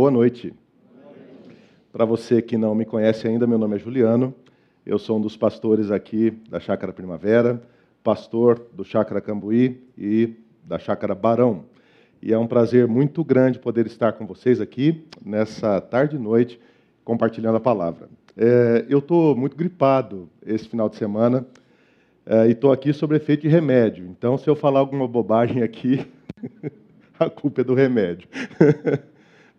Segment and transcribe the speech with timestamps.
[0.00, 0.54] Boa noite.
[1.92, 4.34] Para você que não me conhece ainda, meu nome é Juliano.
[4.86, 7.60] Eu sou um dos pastores aqui da Chácara Primavera,
[8.02, 11.66] pastor do Chácara Cambuí e da Chácara Barão.
[12.22, 16.58] E é um prazer muito grande poder estar com vocês aqui nessa tarde e noite
[17.04, 18.08] compartilhando a palavra.
[18.34, 21.46] É, eu estou muito gripado esse final de semana
[22.24, 24.06] é, e estou aqui sobre efeito de remédio.
[24.06, 26.06] Então, se eu falar alguma bobagem aqui,
[27.20, 28.26] a culpa é do remédio.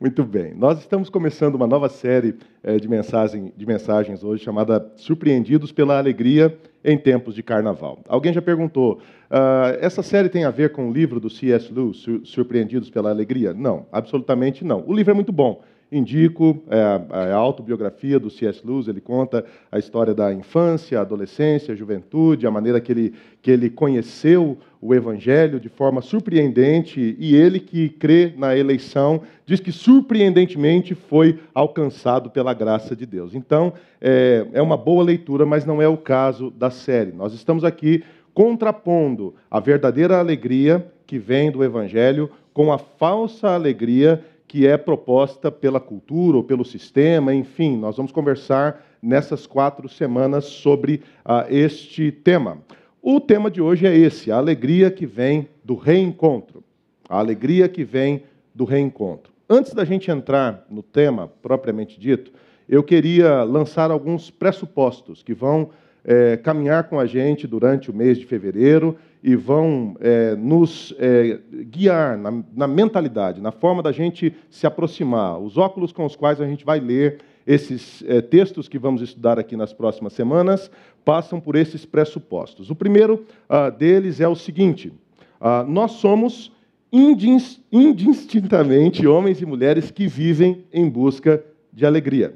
[0.01, 0.55] Muito bem.
[0.55, 5.95] Nós estamos começando uma nova série é, de, mensagem, de mensagens hoje chamada Surpreendidos pela
[5.99, 7.99] Alegria em Tempos de Carnaval.
[8.07, 8.93] Alguém já perguntou:
[9.29, 11.71] uh, essa série tem a ver com o livro do C.S.
[11.71, 13.53] Lewis, Surpreendidos pela Alegria?
[13.53, 14.83] Não, absolutamente não.
[14.87, 18.61] O livro é muito bom indico é, a, autobiografia do C.S.
[18.65, 18.87] Lewis.
[18.87, 23.51] Ele conta a história da infância, a adolescência, a juventude, a maneira que ele, que
[23.51, 27.15] ele conheceu o Evangelho de forma surpreendente.
[27.19, 33.35] E ele, que crê na eleição, diz que surpreendentemente foi alcançado pela graça de Deus.
[33.35, 37.11] Então, é, é uma boa leitura, mas não é o caso da série.
[37.11, 38.01] Nós estamos aqui
[38.33, 45.49] contrapondo a verdadeira alegria que vem do Evangelho com a falsa alegria que é proposta
[45.49, 52.11] pela cultura ou pelo sistema, enfim, nós vamos conversar nessas quatro semanas sobre uh, este
[52.11, 52.57] tema.
[53.01, 56.61] O tema de hoje é esse: a alegria que vem do reencontro.
[57.07, 58.23] A alegria que vem
[58.53, 59.31] do reencontro.
[59.49, 62.33] Antes da gente entrar no tema propriamente dito,
[62.67, 65.69] eu queria lançar alguns pressupostos que vão
[66.03, 71.39] é, caminhar com a gente durante o mês de fevereiro e vão é, nos é,
[71.65, 76.41] guiar na, na, mentalidade, na forma da gente se aproximar, os óculos com os quais
[76.41, 80.71] a gente vai ler esses é, textos que vamos estudar aqui nas próximas semanas
[81.03, 82.69] passam por esses pressupostos.
[82.69, 84.93] O primeiro ah, deles é o seguinte:
[85.39, 86.51] ah, nós somos
[86.91, 92.35] indistintamente homens e mulheres que vivem em busca de alegria.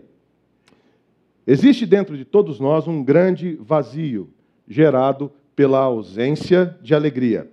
[1.47, 4.29] Existe dentro de todos nós um grande vazio
[4.67, 7.49] gerado pela ausência de alegria.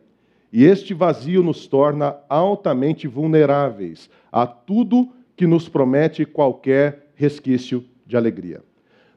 [0.53, 8.17] E este vazio nos torna altamente vulneráveis a tudo que nos promete qualquer resquício de
[8.17, 8.63] alegria.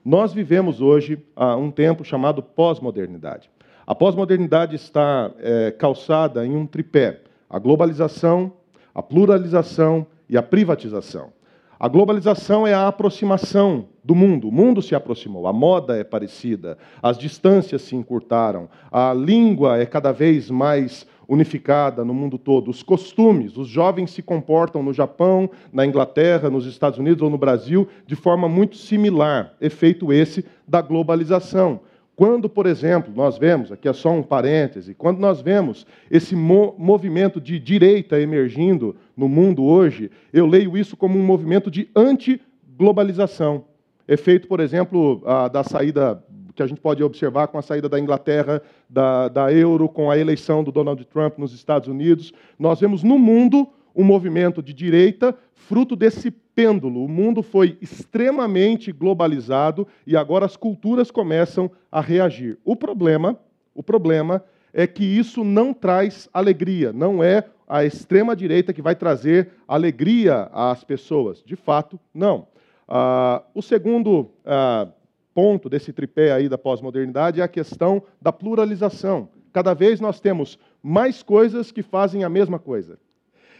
[0.04, 1.18] Nós vivemos hoje
[1.58, 3.50] um tempo chamado pós-modernidade.
[3.88, 8.54] A pós-modernidade está é, calçada em um tripé: a globalização,
[8.94, 11.32] a pluralização e a privatização.
[11.80, 14.48] A globalização é a aproximação do mundo.
[14.48, 19.86] O mundo se aproximou, a moda é parecida, as distâncias se encurtaram, a língua é
[19.86, 25.50] cada vez mais unificada no mundo todo, os costumes, os jovens se comportam no Japão,
[25.74, 30.82] na Inglaterra, nos Estados Unidos ou no Brasil de forma muito similar, efeito esse da
[30.82, 31.80] globalização.
[32.16, 36.74] Quando, por exemplo, nós vemos, aqui é só um parêntese, quando nós vemos esse mo
[36.78, 43.66] movimento de direita emergindo no mundo hoje, eu leio isso como um movimento de anti-globalização.
[44.08, 46.24] Efeito, por exemplo, a, da saída
[46.56, 50.18] que a gente pode observar com a saída da Inglaterra da, da euro, com a
[50.18, 52.32] eleição do Donald Trump nos Estados Unidos.
[52.58, 57.04] Nós vemos no mundo um movimento de direita fruto desse pêndulo.
[57.04, 62.58] O mundo foi extremamente globalizado e agora as culturas começam a reagir.
[62.64, 63.40] O problema,
[63.74, 64.44] o problema
[64.74, 70.50] é que isso não traz alegria, não é a extrema direita que vai trazer alegria
[70.54, 71.42] às pessoas.
[71.44, 72.48] De fato, não.
[72.88, 74.88] Ah, o segundo ah,
[75.34, 79.30] ponto desse tripé aí da pós-modernidade é a questão da pluralização.
[79.52, 83.00] Cada vez nós temos mais coisas que fazem a mesma coisa.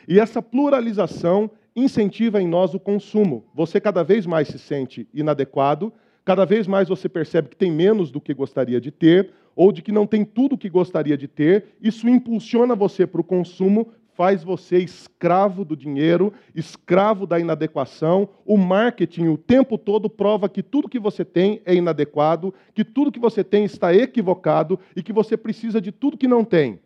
[0.08, 3.46] E essa pluralização incentiva em nós o consumo.
[3.54, 5.92] Você cada vez mais se sente inadequado,
[6.24, 9.82] cada vez mais você percebe que tem menos do que gostaria de ter, ou de
[9.82, 11.76] que não tem tudo o que gostaria de ter.
[11.82, 18.30] Isso impulsiona você para o consumo, faz você escravo do dinheiro, escravo da inadequação.
[18.46, 23.12] O marketing o tempo todo prova que tudo que você tem é inadequado, que tudo
[23.12, 26.80] que você tem está equivocado e que você precisa de tudo que não tem.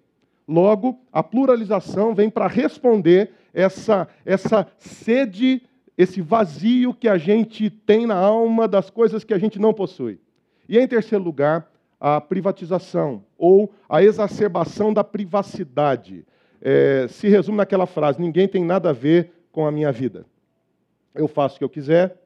[0.50, 5.62] Logo, a pluralização vem para responder essa, essa sede,
[5.96, 10.19] esse vazio que a gente tem na alma das coisas que a gente não possui.
[10.68, 16.25] E em terceiro lugar, a privatização, ou a exacerbação da privacidade.
[16.60, 20.25] É, se resume naquela frase: ninguém tem nada a ver com a minha vida.
[21.13, 22.18] Eu faço o que eu quiser,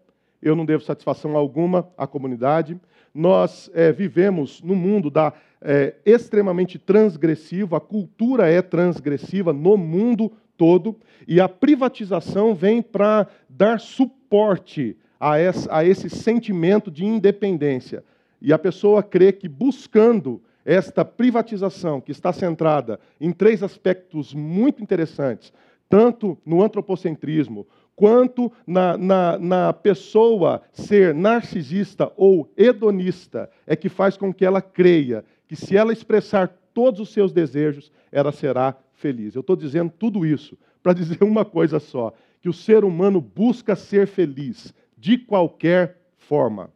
[0.41, 2.79] eu não devo satisfação alguma à comunidade.
[3.13, 10.31] Nós é, vivemos no mundo da é, extremamente transgressivo, a cultura é transgressiva no mundo
[10.57, 10.95] todo,
[11.27, 18.03] e a privatização vem para dar suporte a esse, a esse sentimento de independência.
[18.41, 24.83] E a pessoa crê que buscando esta privatização, que está centrada em três aspectos muito
[24.83, 25.53] interessantes,
[25.89, 34.17] tanto no antropocentrismo, quanto na, na, na, pessoa ser narcisista ou hedonista é que faz
[34.17, 35.23] com que ela creia
[35.53, 39.35] que se ela expressar todos os seus desejos, ela será feliz.
[39.35, 42.11] Eu estou dizendo tudo isso para dizer uma coisa só:
[42.41, 46.71] que o ser humano busca ser feliz de qualquer forma.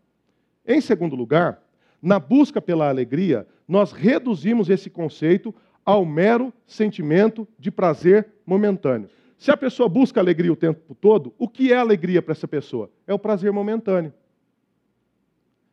[0.64, 1.60] Em segundo lugar,
[2.00, 9.10] na busca pela alegria, nós reduzimos esse conceito ao mero sentimento de prazer momentâneo.
[9.40, 12.92] Se a pessoa busca alegria o tempo todo, o que é alegria para essa pessoa?
[13.08, 14.14] É o prazer momentâneo.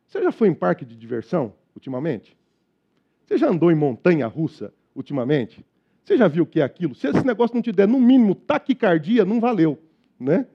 [0.07, 2.35] Você já foi em parque de diversão ultimamente?
[3.25, 5.65] Você já andou em montanha russa ultimamente?
[6.03, 6.93] Você já viu o que é aquilo?
[6.93, 9.79] Se esse negócio não te der, no mínimo, taquicardia, não valeu.
[10.19, 10.45] Né?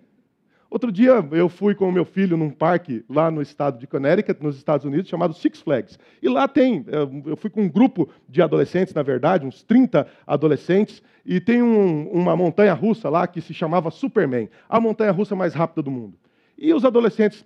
[0.71, 4.41] Outro dia eu fui com o meu filho num parque lá no estado de Connecticut,
[4.41, 5.99] nos Estados Unidos, chamado Six Flags.
[6.23, 6.85] E lá tem,
[7.27, 12.09] eu fui com um grupo de adolescentes, na verdade, uns 30 adolescentes, e tem um,
[12.11, 16.17] uma montanha russa lá que se chamava Superman, a montanha russa mais rápida do mundo.
[16.57, 17.45] E os adolescentes,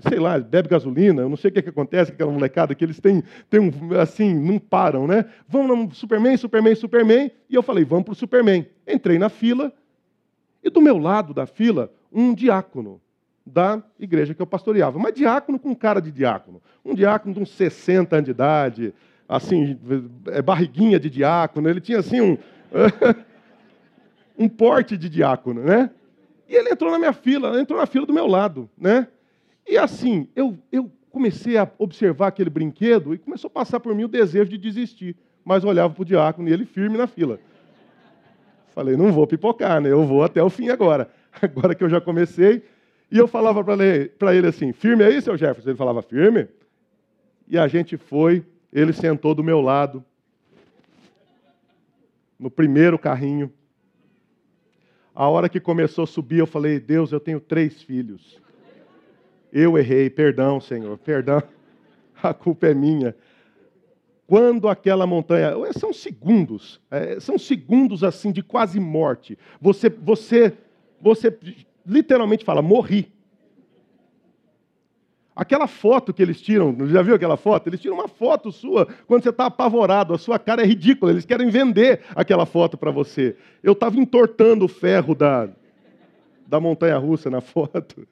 [0.00, 2.74] sei lá, bebe gasolina, eu não sei o que, é que acontece com aquela molecada,
[2.74, 5.26] que eles têm, têm um, assim, não param, né?
[5.46, 8.66] Vamos no Superman, Superman, Superman, e eu falei, vamos para o Superman.
[8.86, 9.72] Entrei na fila,
[10.62, 13.00] e do meu lado da fila, um diácono
[13.44, 14.98] da igreja que eu pastoreava.
[14.98, 16.62] Mas diácono com cara de diácono.
[16.84, 18.94] Um diácono de uns 60 anos de idade,
[19.28, 19.78] assim,
[20.28, 21.68] é barriguinha de diácono.
[21.68, 22.38] Ele tinha assim um,
[24.38, 25.90] um porte de diácono, né?
[26.48, 29.08] E ele entrou na minha fila, entrou na fila do meu lado, né?
[29.66, 34.04] E assim, eu, eu comecei a observar aquele brinquedo e começou a passar por mim
[34.04, 35.16] o desejo de desistir.
[35.44, 37.38] Mas olhava para o diácono e ele firme na fila.
[38.70, 39.90] Falei, não vou pipocar, né?
[39.90, 41.10] Eu vou até o fim agora.
[41.40, 42.62] Agora que eu já comecei.
[43.10, 45.70] E eu falava para ele, ele assim: firme aí, seu Jefferson?
[45.70, 46.48] Ele falava: firme.
[47.46, 50.02] E a gente foi, ele sentou do meu lado,
[52.38, 53.52] no primeiro carrinho.
[55.14, 58.40] A hora que começou a subir, eu falei: Deus, eu tenho três filhos.
[59.52, 61.42] Eu errei, perdão, Senhor, perdão.
[62.22, 63.14] A culpa é minha.
[64.26, 65.52] Quando aquela montanha.
[65.72, 69.38] São segundos, é, são segundos assim de quase morte.
[69.60, 70.56] Você, você,
[71.00, 71.36] você
[71.86, 73.12] literalmente fala, morri.
[75.34, 77.66] Aquela foto que eles tiram, já viu aquela foto?
[77.66, 81.24] Eles tiram uma foto sua quando você está apavorado, a sua cara é ridícula, eles
[81.24, 83.34] querem vender aquela foto para você.
[83.62, 85.48] Eu estava entortando o ferro da,
[86.46, 88.06] da montanha russa na foto.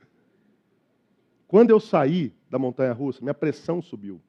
[1.51, 4.21] Quando eu saí da montanha russa, minha pressão subiu.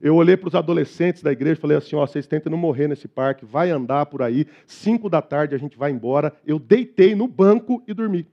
[0.00, 2.86] Eu olhei para os adolescentes da igreja e falei assim: ó, vocês tentem não morrer
[2.86, 6.32] nesse parque, vai andar por aí, cinco da tarde a gente vai embora.
[6.46, 8.24] Eu deitei no banco e dormi.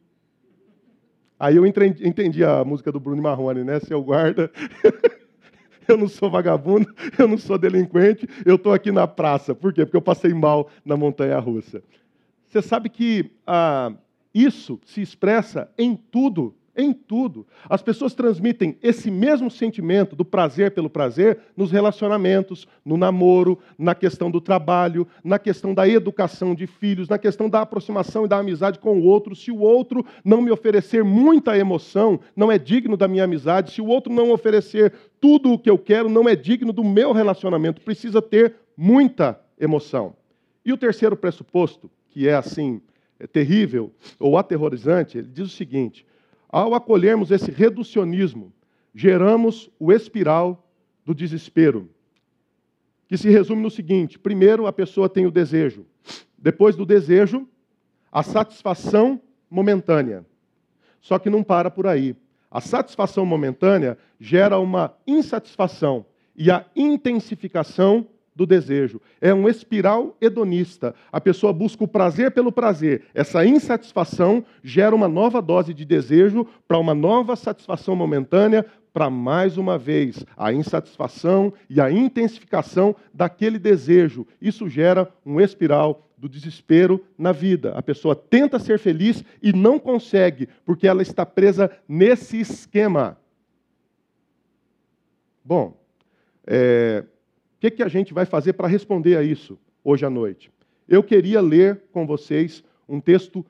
[1.40, 3.80] Aí eu entendi a música do Bruno Marrone, né?
[3.80, 4.52] Seu guarda,
[5.88, 9.56] eu não sou vagabundo, eu não sou delinquente, eu estou aqui na praça.
[9.56, 9.84] Por quê?
[9.84, 11.82] Porque eu passei mal na montanha russa.
[12.48, 13.92] Você sabe que ah,
[14.32, 17.46] isso se expressa em tudo em tudo.
[17.70, 23.94] As pessoas transmitem esse mesmo sentimento do prazer pelo prazer nos relacionamentos, no namoro, na
[23.94, 28.38] questão do trabalho, na questão da educação de filhos, na questão da aproximação e da
[28.38, 29.36] amizade com o outro.
[29.36, 33.72] Se o outro não me oferecer muita emoção, não é digno da minha amizade.
[33.72, 37.12] Se o outro não oferecer tudo o que eu quero, não é digno do meu
[37.12, 37.82] relacionamento.
[37.82, 40.16] Precisa ter muita emoção.
[40.64, 42.82] E o terceiro pressuposto, que é assim,
[43.20, 46.06] é terrível ou aterrorizante, ele diz o seguinte:
[46.50, 48.52] ao acolhermos esse reducionismo,
[48.94, 50.68] geramos o espiral
[51.06, 51.90] do desespero,
[53.08, 55.86] que se resume no seguinte: primeiro, a pessoa tem o desejo,
[56.38, 57.48] depois do desejo,
[58.12, 60.26] a satisfação momentânea.
[61.00, 62.16] Só que não para por aí.
[62.52, 68.08] A satisfação momentânea gera uma insatisfação e a intensificação
[68.40, 69.02] do desejo.
[69.20, 70.96] É um espiral hedonista.
[71.12, 73.04] A pessoa busca o prazer pelo prazer.
[73.14, 79.58] Essa insatisfação gera uma nova dose de desejo para uma nova satisfação momentânea, para mais
[79.58, 84.26] uma vez a insatisfação e a intensificação daquele desejo.
[84.42, 87.74] Isso gera um espiral do desespero na vida.
[87.76, 93.18] A pessoa tenta ser feliz e não consegue, porque ela está presa nesse esquema.
[95.44, 95.78] Bom,
[96.48, 97.04] é,
[97.60, 100.50] o que, que a gente vai fazer para responder a isso hoje à noite?
[100.88, 103.46] Eu queria ler com vocês um texto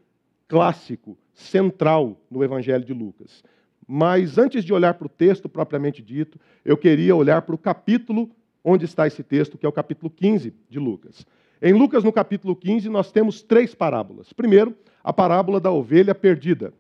[0.47, 3.43] clássico, central no Evangelho de Lucas.
[3.87, 8.31] Mas antes de olhar para o texto propriamente dito, eu queria olhar para o capítulo
[8.63, 11.23] onde está esse texto, que é o capítulo 15 de Lucas.
[11.61, 14.33] Em Lucas, no capítulo 15, nós temos três parábolas.
[14.33, 16.73] Primeiro, a parábola da ovelha perdida.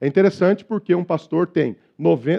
[0.00, 1.76] É interessante porque um pastor tem,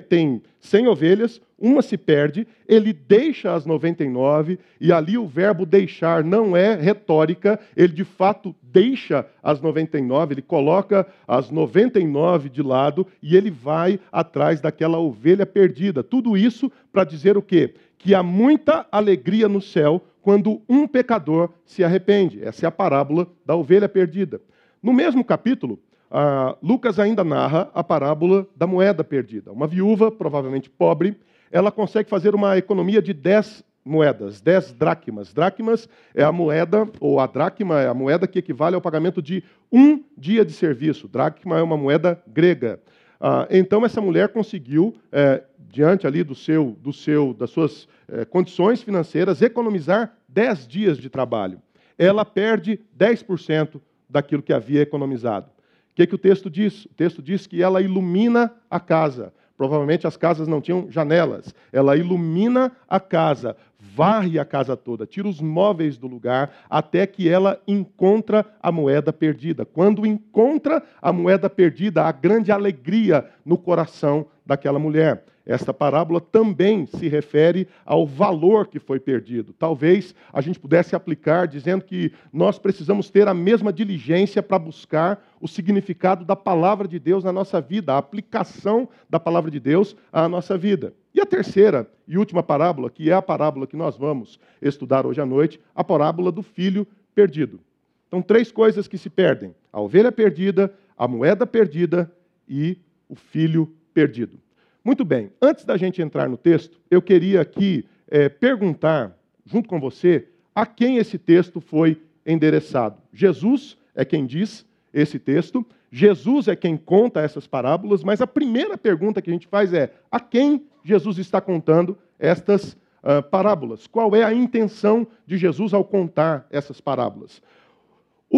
[0.10, 6.24] tem 100 ovelhas, uma se perde, ele deixa as 99, e ali o verbo deixar
[6.24, 13.06] não é retórica, ele de fato deixa as 99, ele coloca as 99 de lado
[13.22, 16.01] e ele vai atrás daquela ovelha perdida.
[16.01, 17.75] Tudo isso para dizer o quê?
[18.00, 22.44] Que há muita alegria no céu quando um pecador se arrepende.
[22.44, 24.41] Essa é a parábola da ovelha perdida.
[24.82, 25.80] No mesmo capítulo,
[26.12, 29.51] ah, Lucas ainda narra a parábola da moeda perdida.
[29.51, 31.18] Uma viúva, provavelmente pobre,
[31.50, 35.34] ela consegue fazer uma economia de 10 moedas, 10 dracmas.
[35.34, 39.41] Dracmas é a moeda, ou a dracma é a moeda que equivale ao pagamento de
[39.72, 41.08] um dia de serviço.
[41.08, 42.82] Dracma é uma moeda grega.
[43.20, 48.25] Ah, então essa mulher conseguiu, é, diante ali do seu, do seu, das suas é,
[48.25, 51.62] condições financeiras, economizar 10 dias de trabalho.
[51.98, 55.50] Ela perde 10% daquilo que havia economizado.
[55.92, 56.86] O que, que o texto diz?
[56.86, 59.34] O texto diz que ela ilumina a casa.
[59.58, 61.54] Provavelmente as casas não tinham janelas.
[61.72, 67.28] Ela ilumina a casa, varre a casa toda, tira os móveis do lugar, até que
[67.28, 69.66] ela encontra a moeda perdida.
[69.66, 75.26] Quando encontra a moeda perdida, há grande alegria no coração daquela mulher.
[75.44, 79.52] Esta parábola também se refere ao valor que foi perdido.
[79.54, 85.26] Talvez a gente pudesse aplicar dizendo que nós precisamos ter a mesma diligência para buscar
[85.42, 89.96] o significado da palavra de Deus na nossa vida, a aplicação da palavra de Deus
[90.14, 90.94] à nossa vida.
[91.13, 95.20] E a terceira e última parábola, que é a parábola que nós vamos estudar hoje
[95.20, 97.60] à noite, a parábola do filho perdido.
[98.08, 102.12] Então, três coisas que se perdem: a ovelha perdida, a moeda perdida
[102.48, 102.77] e
[103.08, 104.39] o filho perdido.
[104.84, 109.15] Muito bem, antes da gente entrar no texto, eu queria aqui é, perguntar,
[109.46, 113.01] junto com você, a quem esse texto foi endereçado.
[113.13, 118.77] Jesus é quem diz esse texto, Jesus é quem conta essas parábolas, mas a primeira
[118.77, 123.88] pergunta que a gente faz é: a quem Jesus está contando estas uh, parábolas?
[123.88, 127.42] Qual é a intenção de Jesus ao contar essas parábolas?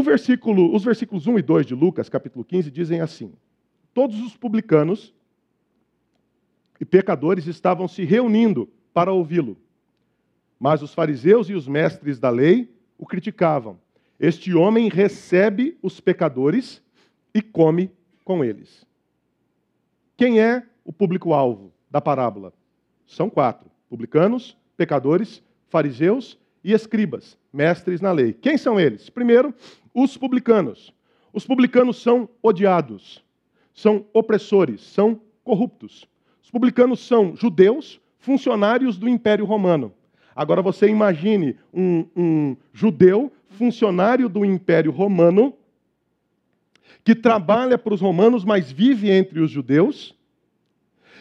[0.04, 3.34] Versículo, os versículos 1 e 2 de Lucas, capítulo 15, dizem assim:
[3.94, 5.14] Todos os publicanos
[6.80, 9.58] e pecadores estavam se reunindo para ouvi-lo.
[10.60, 13.78] Mas os fariseus e os mestres da lei o criticavam.
[14.20, 16.82] Este homem recebe os pecadores
[17.34, 17.92] e come
[18.24, 18.86] com eles.
[20.16, 22.52] Quem é o público-alvo da parábola?
[23.08, 28.34] São quatro: publicanos, pecadores, fariseus e escribas, mestres na lei.
[28.34, 29.10] Quem são eles?
[29.10, 29.54] Primeiro,
[29.94, 30.94] os publicanos.
[31.32, 33.24] Os publicanos são odiados,
[33.74, 36.06] são opressores, são corruptos
[36.54, 39.92] publicanos são judeus, funcionários do Império Romano.
[40.36, 45.56] Agora você imagine um, um judeu, funcionário do Império Romano,
[47.04, 50.16] que trabalha para os romanos, mas vive entre os judeus.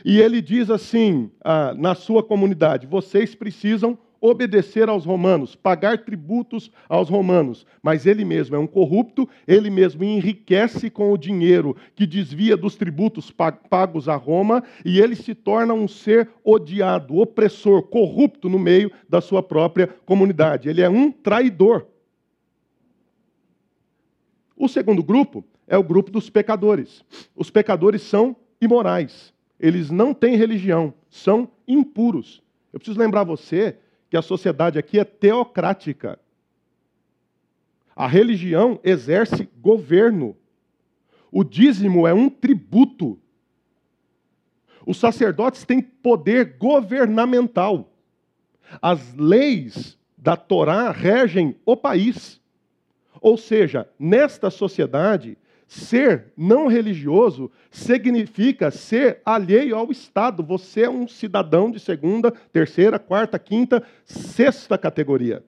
[0.04, 6.70] E ele diz assim ah, na sua comunidade: vocês precisam obedecer aos romanos, pagar tributos
[6.88, 12.06] aos romanos, mas ele mesmo é um corrupto, ele mesmo enriquece com o dinheiro que
[12.06, 13.32] desvia dos tributos
[13.68, 19.20] pagos a Roma e ele se torna um ser odiado, opressor, corrupto no meio da
[19.20, 20.68] sua própria comunidade.
[20.68, 21.88] Ele é um traidor.
[24.56, 27.04] O segundo grupo é o grupo dos pecadores.
[27.34, 29.34] Os pecadores são imorais.
[29.62, 32.42] Eles não têm religião, são impuros.
[32.72, 33.78] Eu preciso lembrar você
[34.10, 36.18] que a sociedade aqui é teocrática.
[37.94, 40.36] A religião exerce governo.
[41.30, 43.20] O dízimo é um tributo.
[44.84, 47.88] Os sacerdotes têm poder governamental.
[48.80, 52.40] As leis da Torá regem o país.
[53.20, 55.38] Ou seja, nesta sociedade,
[55.72, 60.42] Ser não religioso significa ser alheio ao Estado.
[60.42, 65.42] Você é um cidadão de segunda, terceira, quarta, quinta, sexta categoria.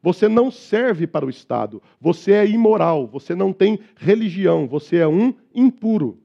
[0.00, 1.82] Você não serve para o Estado.
[2.00, 3.08] Você é imoral.
[3.08, 4.68] Você não tem religião.
[4.68, 6.20] Você é um impuro.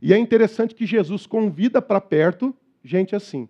[0.00, 3.46] E é interessante que Jesus convida para perto gente assim: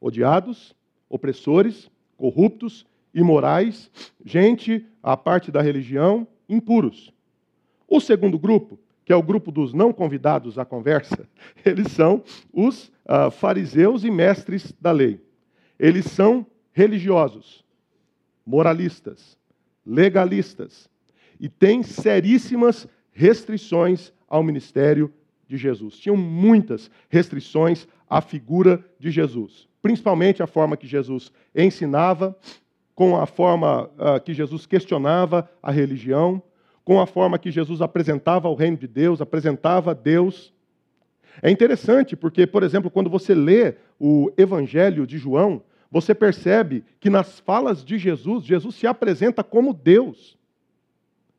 [0.00, 0.72] odiados,
[1.08, 3.90] opressores, corruptos, imorais,
[4.24, 7.12] gente à parte da religião, impuros.
[7.90, 11.28] O segundo grupo, que é o grupo dos não convidados à conversa,
[11.66, 15.20] eles são os uh, fariseus e mestres da lei.
[15.76, 17.64] Eles são religiosos,
[18.46, 19.36] moralistas,
[19.84, 20.88] legalistas
[21.40, 25.12] e têm seríssimas restrições ao ministério
[25.48, 25.98] de Jesus.
[25.98, 32.38] Tinham muitas restrições à figura de Jesus, principalmente a forma que Jesus ensinava,
[32.94, 36.40] com a forma uh, que Jesus questionava a religião,
[36.90, 40.52] com a forma que Jesus apresentava o reino de Deus, apresentava Deus.
[41.40, 47.08] É interessante porque, por exemplo, quando você lê o Evangelho de João, você percebe que
[47.08, 50.36] nas falas de Jesus, Jesus se apresenta como Deus.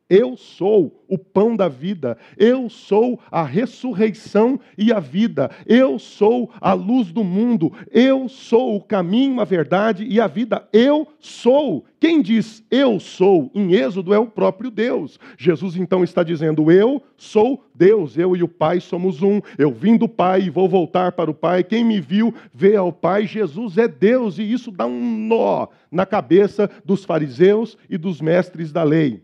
[0.08, 6.50] Eu sou o pão da vida, eu sou a ressurreição e a vida, eu sou
[6.60, 11.84] a luz do mundo, eu sou o caminho, a verdade e a vida, eu sou.
[11.98, 15.18] Quem diz eu sou em Êxodo é o próprio Deus.
[15.38, 19.96] Jesus então está dizendo: Eu sou Deus, eu e o Pai somos um, eu vim
[19.96, 21.64] do Pai e vou voltar para o Pai.
[21.64, 26.04] Quem me viu vê ao Pai, Jesus é Deus, e isso dá um nó na
[26.04, 29.22] cabeça dos fariseus e dos mestres da lei.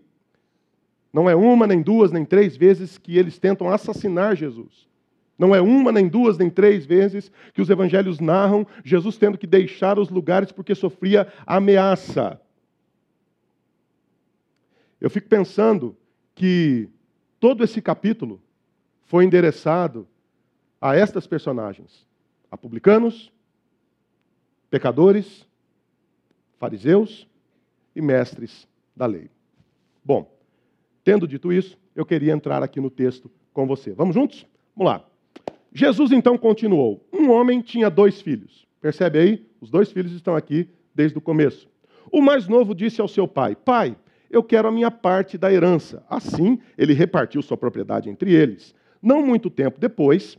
[1.18, 4.86] Não é uma, nem duas, nem três vezes que eles tentam assassinar Jesus.
[5.36, 9.44] Não é uma, nem duas, nem três vezes que os evangelhos narram Jesus tendo que
[9.44, 12.40] deixar os lugares porque sofria ameaça.
[15.00, 15.96] Eu fico pensando
[16.36, 16.88] que
[17.40, 18.40] todo esse capítulo
[19.02, 20.06] foi endereçado
[20.80, 22.06] a estas personagens:
[22.48, 23.32] a publicanos,
[24.70, 25.44] pecadores,
[26.60, 27.26] fariseus
[27.96, 29.28] e mestres da lei.
[30.04, 30.37] Bom,
[31.08, 33.92] Tendo dito isso, eu queria entrar aqui no texto com você.
[33.92, 34.46] Vamos juntos?
[34.76, 35.02] Vamos lá.
[35.72, 38.66] Jesus então continuou: Um homem tinha dois filhos.
[38.78, 39.46] Percebe aí?
[39.58, 41.66] Os dois filhos estão aqui desde o começo.
[42.12, 43.96] O mais novo disse ao seu pai: Pai,
[44.30, 46.04] eu quero a minha parte da herança.
[46.10, 48.74] Assim, ele repartiu sua propriedade entre eles.
[49.00, 50.36] Não muito tempo depois,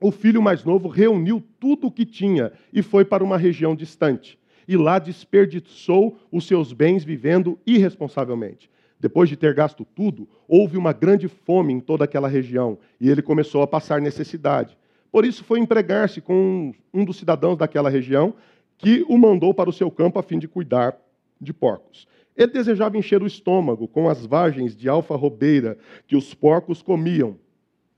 [0.00, 4.40] o filho mais novo reuniu tudo o que tinha e foi para uma região distante.
[4.66, 8.68] E lá desperdiçou os seus bens vivendo irresponsavelmente.
[9.00, 13.22] Depois de ter gasto tudo, houve uma grande fome em toda aquela região e ele
[13.22, 14.76] começou a passar necessidade.
[15.10, 18.34] Por isso foi empregar-se com um dos cidadãos daquela região
[18.76, 20.96] que o mandou para o seu campo a fim de cuidar
[21.40, 22.06] de porcos.
[22.36, 27.36] Ele desejava encher o estômago com as vagens de alfarrobeira que os porcos comiam,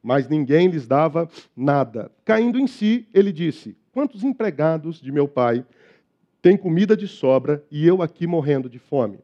[0.02, 2.10] mas ninguém lhes dava nada.
[2.24, 5.64] Caindo em si, ele disse: Quantos empregados de meu pai
[6.40, 9.18] têm comida de sobra e eu aqui morrendo de fome?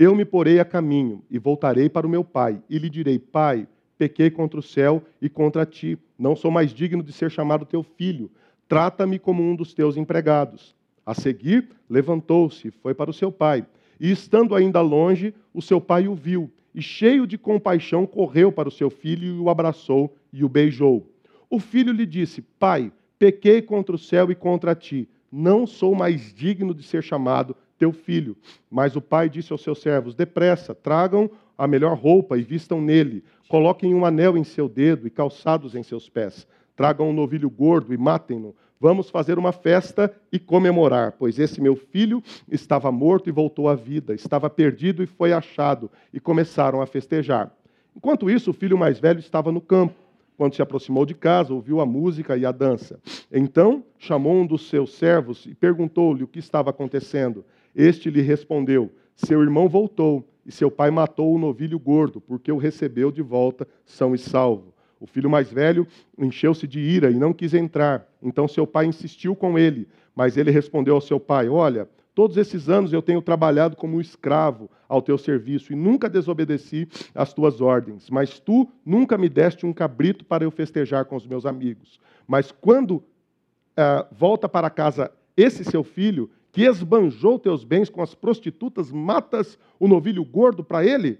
[0.00, 3.68] Eu me porei a caminho e voltarei para o meu pai, e lhe direi: Pai,
[3.98, 7.82] pequei contra o céu e contra ti, não sou mais digno de ser chamado teu
[7.82, 8.30] filho.
[8.66, 10.74] Trata-me como um dos teus empregados.
[11.04, 13.66] A seguir, levantou-se e foi para o seu pai.
[14.00, 18.70] E estando ainda longe, o seu pai o viu, e cheio de compaixão, correu para
[18.70, 21.06] o seu filho e o abraçou e o beijou.
[21.50, 26.32] O filho lhe disse: Pai, pequei contra o céu e contra ti, não sou mais
[26.32, 28.36] digno de ser chamado teu filho.
[28.70, 33.24] Mas o pai disse aos seus servos: Depressa, tragam a melhor roupa e vistam nele.
[33.48, 36.46] Coloquem um anel em seu dedo e calçados em seus pés.
[36.76, 38.54] Tragam um novilho gordo e matem-no.
[38.78, 43.74] Vamos fazer uma festa e comemorar, pois esse meu filho estava morto e voltou à
[43.74, 45.90] vida, estava perdido e foi achado.
[46.12, 47.50] E começaram a festejar.
[47.96, 49.94] Enquanto isso, o filho mais velho estava no campo.
[50.36, 52.98] Quando se aproximou de casa, ouviu a música e a dança.
[53.30, 57.44] Então chamou um dos seus servos e perguntou-lhe o que estava acontecendo.
[57.74, 62.56] Este lhe respondeu: Seu irmão voltou, e seu pai matou o novilho gordo, porque o
[62.56, 64.74] recebeu de volta são e salvo.
[64.98, 65.86] O filho mais velho
[66.18, 68.06] encheu-se de ira e não quis entrar.
[68.22, 72.68] Então seu pai insistiu com ele, mas ele respondeu ao seu pai: Olha, todos esses
[72.68, 78.10] anos eu tenho trabalhado como escravo ao teu serviço e nunca desobedeci às tuas ordens.
[78.10, 81.98] Mas tu nunca me deste um cabrito para eu festejar com os meus amigos.
[82.26, 88.14] Mas quando uh, volta para casa esse seu filho, que esbanjou teus bens com as
[88.14, 91.18] prostitutas, matas o novilho gordo para ele?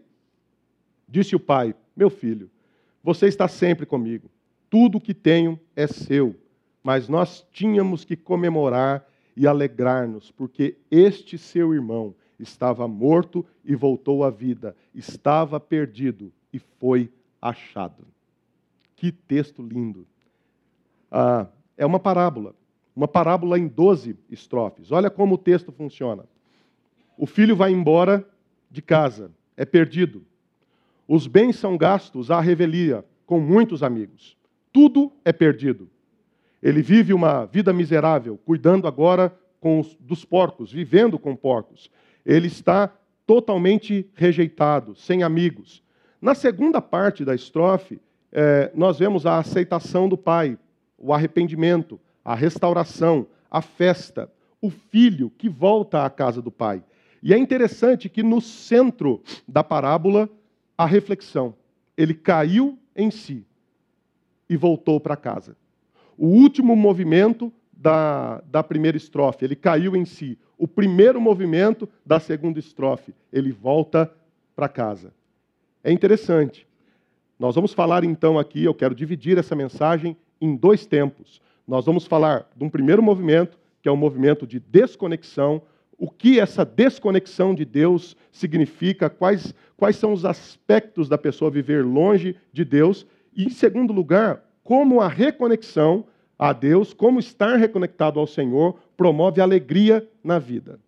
[1.09, 2.51] Disse o pai: Meu filho,
[3.03, 4.31] você está sempre comigo.
[4.69, 6.35] Tudo o que tenho é seu.
[6.83, 14.25] Mas nós tínhamos que comemorar e alegrar-nos, porque este seu irmão estava morto e voltou
[14.25, 18.07] à vida, estava perdido e foi achado.
[18.97, 20.07] Que texto lindo!
[21.11, 22.55] Ah, é uma parábola
[23.00, 24.92] uma parábola em 12 estrofes.
[24.92, 26.24] Olha como o texto funciona.
[27.16, 28.28] O filho vai embora
[28.70, 30.22] de casa, é perdido.
[31.08, 34.36] Os bens são gastos à revelia, com muitos amigos.
[34.70, 35.88] Tudo é perdido.
[36.62, 41.90] Ele vive uma vida miserável, cuidando agora os, dos porcos, vivendo com porcos.
[42.24, 42.92] Ele está
[43.26, 45.82] totalmente rejeitado, sem amigos.
[46.20, 47.98] Na segunda parte da estrofe,
[48.30, 50.58] é, nós vemos a aceitação do pai,
[50.98, 54.30] o arrependimento, a restauração, a festa,
[54.61, 56.83] o filho que volta à casa do pai.
[57.22, 60.28] E é interessante que no centro da parábola,
[60.76, 61.54] a reflexão.
[61.96, 63.44] Ele caiu em si
[64.48, 65.54] e voltou para casa.
[66.16, 70.38] O último movimento da, da primeira estrofe, ele caiu em si.
[70.56, 74.11] O primeiro movimento da segunda estrofe, ele volta
[74.56, 75.12] para casa.
[75.85, 76.66] É interessante.
[77.38, 81.40] Nós vamos falar então aqui, eu quero dividir essa mensagem em dois tempos.
[81.66, 85.62] Nós vamos falar de um primeiro movimento, que é o um movimento de desconexão,
[85.99, 91.85] o que essa desconexão de Deus significa, quais, quais são os aspectos da pessoa viver
[91.85, 96.07] longe de Deus, e, em segundo lugar, como a reconexão
[96.38, 100.81] a Deus, como estar reconectado ao Senhor, promove alegria na vida.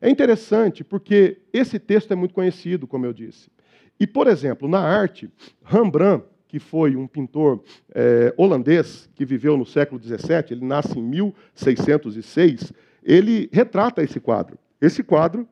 [0.00, 3.50] É interessante porque esse texto é muito conhecido, como eu disse.
[3.98, 5.30] E, por exemplo, na arte,
[5.64, 7.62] Rembrandt, que foi um pintor
[7.94, 12.72] é, holandês que viveu no século XVII, ele nasce em 1606,
[13.04, 14.58] ele retrata esse quadro.
[14.80, 15.46] Esse quadro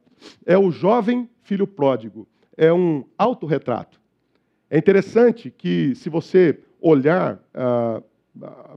[0.45, 4.01] é o jovem filho pródigo, é um autorretrato.
[4.71, 8.03] É interessante que, se você olhar ah,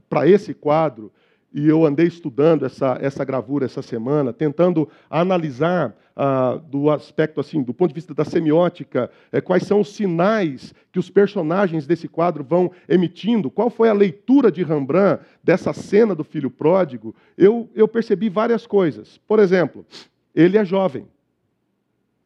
[0.08, 1.10] para esse quadro,
[1.52, 7.62] e eu andei estudando essa, essa gravura essa semana, tentando analisar ah, do aspecto assim,
[7.62, 12.06] do ponto de vista da semiótica, eh, quais são os sinais que os personagens desse
[12.06, 17.68] quadro vão emitindo, qual foi a leitura de Rembrandt dessa cena do filho pródigo, eu,
[17.74, 19.18] eu percebi várias coisas.
[19.26, 19.84] Por exemplo,
[20.34, 21.06] ele é jovem.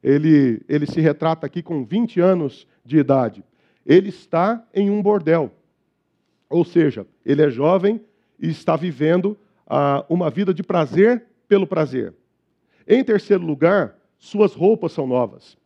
[0.02, 3.42] Ele, ele se retrata aqui com 20 anos de idade.
[3.86, 5.50] Ele está em um bordel.
[6.50, 8.00] Ou seja, ele é jovem,
[8.44, 12.12] e está vivendo ah, uma vida de prazer pelo prazer.
[12.86, 15.56] Em terceiro lugar, suas roupas são novas.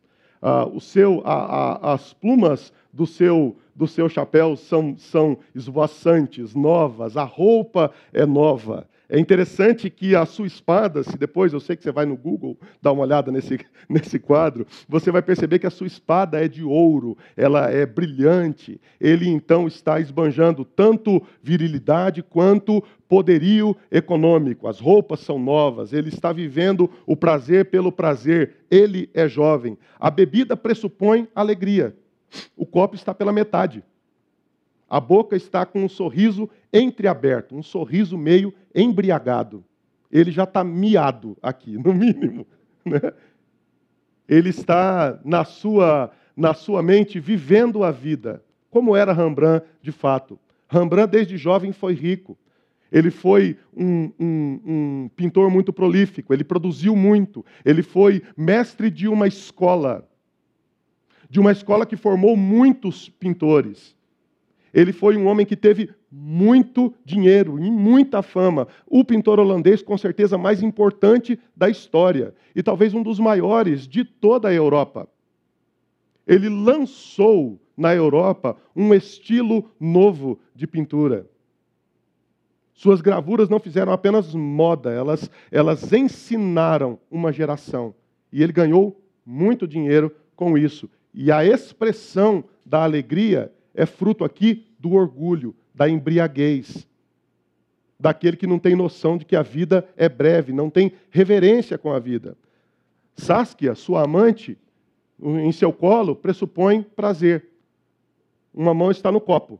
[0.41, 6.55] Ah, o seu, a, a, as plumas do seu, do seu chapéu são, são esvoaçantes,
[6.55, 8.87] novas, a roupa é nova.
[9.11, 12.55] É interessante que a sua espada, se depois eu sei que você vai no Google
[12.79, 16.63] dar uma olhada nesse, nesse quadro, você vai perceber que a sua espada é de
[16.63, 18.79] ouro, ela é brilhante.
[19.01, 24.67] Ele então está esbanjando tanto virilidade quanto poderio econômico.
[24.67, 28.57] As roupas são novas, ele está vivendo o prazer pelo prazer.
[28.69, 29.75] Ele é jovem.
[29.99, 31.95] A bebida pressupõe alegria.
[32.55, 33.83] O copo está pela metade.
[34.89, 39.63] A boca está com um sorriso entreaberto, um sorriso meio embriagado.
[40.11, 42.45] Ele já está miado aqui, no mínimo.
[42.85, 43.11] Né?
[44.27, 50.39] Ele está na sua, na sua mente vivendo a vida, como era Rembrandt de fato.
[50.67, 52.37] Rembrandt, desde jovem, foi rico.
[52.91, 59.07] Ele foi um, um, um, pintor muito prolífico, ele produziu muito, ele foi mestre de
[59.07, 60.07] uma escola,
[61.29, 63.95] de uma escola que formou muitos pintores.
[64.73, 68.67] Ele foi um homem que teve muito dinheiro e muita fama.
[68.85, 74.03] O pintor holandês, com certeza, mais importante da história e talvez um dos maiores de
[74.03, 75.07] toda a Europa.
[76.27, 81.25] Ele lançou na Europa um estilo novo de pintura.
[82.73, 87.93] Suas gravuras não fizeram apenas moda, elas, elas ensinaram uma geração.
[88.31, 90.89] E ele ganhou muito dinheiro com isso.
[91.13, 96.87] E a expressão da alegria é fruto aqui do orgulho, da embriaguez,
[97.99, 101.91] daquele que não tem noção de que a vida é breve, não tem reverência com
[101.91, 102.37] a vida.
[103.15, 104.57] Saskia, sua amante,
[105.21, 107.45] em seu colo, pressupõe prazer.
[108.53, 109.59] Uma mão está no copo,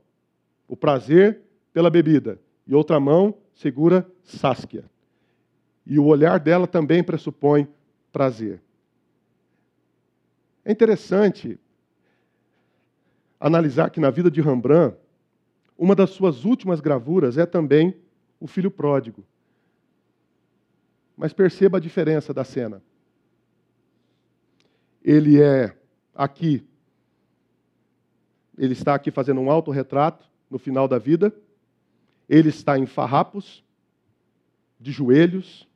[0.67, 1.41] o prazer
[1.73, 4.85] pela bebida, e outra mão segura Saskia.
[5.85, 7.67] E o olhar dela também pressupõe
[8.11, 8.61] prazer.
[10.63, 11.59] É interessante
[13.39, 14.97] analisar que na vida de Rembrandt,
[15.77, 17.95] uma das suas últimas gravuras é também
[18.39, 19.23] o filho pródigo.
[21.15, 22.81] Mas perceba a diferença da cena.
[25.01, 25.75] Ele é
[26.13, 26.67] aqui,
[28.57, 31.33] ele está aqui fazendo um autorretrato no final da vida.
[32.27, 33.63] Ele está em farrapos,
[34.77, 35.67] de joelhos,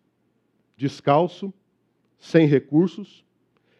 [0.75, 1.53] descalço,
[2.19, 3.23] sem recursos.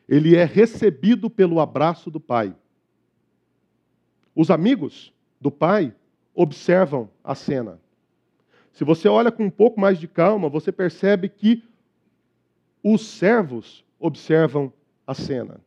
[0.08, 2.56] Ele é recebido pelo abraço do pai.
[4.36, 5.94] Os amigos do pai
[6.34, 7.80] observam a cena.
[8.72, 11.64] Se você olha com um pouco mais de calma, você percebe que
[12.84, 14.74] os servos observam
[15.06, 15.62] a cena.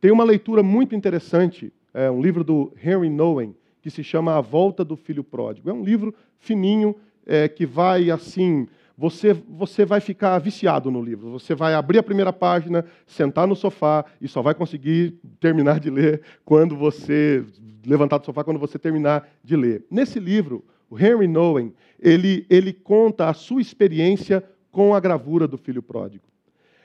[0.00, 4.40] Tem uma leitura muito interessante, é um livro do Henry Nowen, que se chama A
[4.40, 5.68] Volta do Filho Pródigo.
[5.68, 6.94] É um livro fininho,
[7.26, 11.30] é, que vai assim você, você vai ficar viciado no livro.
[11.30, 15.90] Você vai abrir a primeira página, sentar no sofá e só vai conseguir terminar de
[15.90, 17.44] ler quando você
[17.86, 19.84] levantar do sofá quando você terminar de ler.
[19.90, 25.58] Nesse livro, o Henry Nowen, ele, ele conta a sua experiência com a gravura do
[25.58, 26.24] filho pródigo.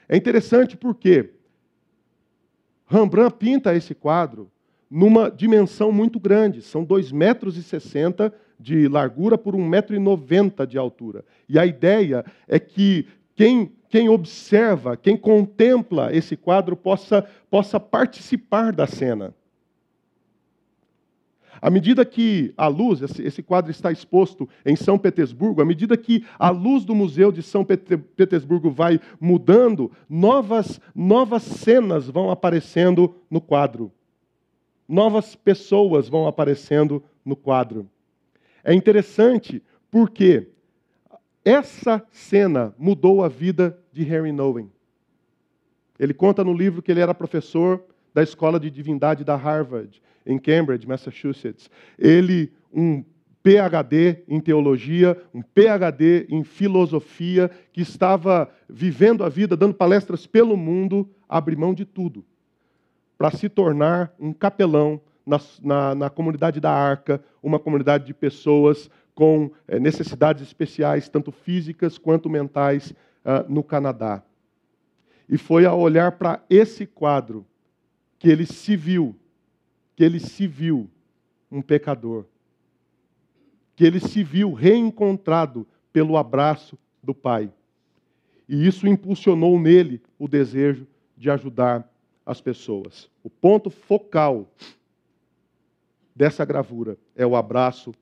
[0.10, 1.32] É interessante porque
[2.88, 4.50] Rembrandt pinta esse quadro
[4.90, 11.24] numa dimensão muito grande, são 2,60 metros de largura por 1,90m de altura.
[11.48, 18.74] E a ideia é que quem, quem observa, quem contempla esse quadro possa, possa participar
[18.74, 19.34] da cena.
[21.62, 26.24] À medida que a luz, esse quadro está exposto em São Petersburgo, à medida que
[26.38, 33.42] a luz do Museu de São Petersburgo vai mudando, novas, novas cenas vão aparecendo no
[33.42, 33.92] quadro.
[34.88, 37.90] Novas pessoas vão aparecendo no quadro.
[38.68, 40.50] É interessante porque
[41.46, 44.70] essa cena mudou a vida de Harry Nowen.
[45.98, 47.82] Ele conta no livro que ele era professor
[48.14, 51.70] da Escola de Divindade da Harvard, em Cambridge, Massachusetts.
[51.98, 53.06] Ele, um
[53.42, 60.58] PhD em teologia, um PhD em filosofia, que estava vivendo a vida, dando palestras pelo
[60.58, 62.26] mundo, abre mão de tudo
[63.18, 68.90] para se tornar um capelão na, na, na, comunidade da Arca, uma comunidade de pessoas
[69.14, 72.92] com é, necessidades especiais, tanto físicas quanto mentais,
[73.26, 74.24] uh, no Canadá.
[75.28, 77.46] E foi ao olhar para esse quadro
[78.18, 79.14] que ele se viu,
[79.96, 80.90] que ele se viu
[81.52, 82.26] um pecador,
[83.76, 87.52] que ele se viu reencontrado pelo abraço do Pai.
[88.48, 90.88] E isso impulsionou nele o desejo
[91.18, 91.88] de ajudar
[92.26, 93.10] as pessoas.
[93.24, 94.50] O ponto focal
[96.18, 97.94] dessa gravura é o abraço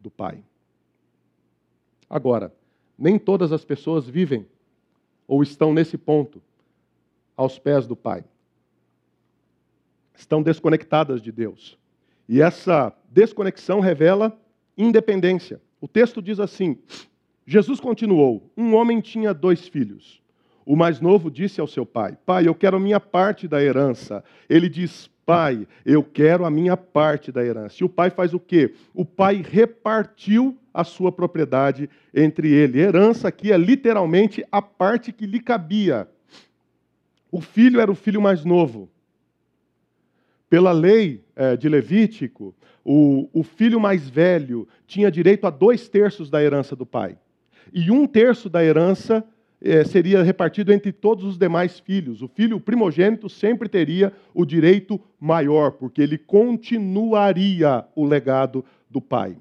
[0.00, 0.42] do Pai.
[2.08, 2.52] Agora,
[2.98, 4.46] nem todas as pessoas vivem
[5.28, 6.40] ou estão nesse ponto
[7.36, 8.24] aos pés do Pai
[10.14, 11.76] estão desconectadas de Deus.
[12.28, 14.38] E essa desconexão revela
[14.76, 15.60] independência.
[15.80, 16.78] O texto diz assim:
[17.44, 20.22] Jesus continuou: Um homem tinha dois filhos.
[20.64, 24.24] O mais novo disse ao seu pai: Pai, eu quero a minha parte da herança.
[24.48, 27.76] Ele diz: Pai, eu quero a minha parte da herança.
[27.80, 28.74] E o pai faz o quê?
[28.92, 32.80] O pai repartiu a sua propriedade entre ele.
[32.80, 36.08] Herança aqui é literalmente a parte que lhe cabia.
[37.30, 38.90] O filho era o filho mais novo.
[40.50, 42.54] Pela lei é, de Levítico,
[42.84, 47.16] o, o filho mais velho tinha direito a dois terços da herança do pai.
[47.72, 49.24] E um terço da herança
[49.62, 52.20] é, seria repartido entre todos os demais filhos.
[52.20, 59.36] O filho primogênito sempre teria o direito maior, porque ele continuaria o legado do pai.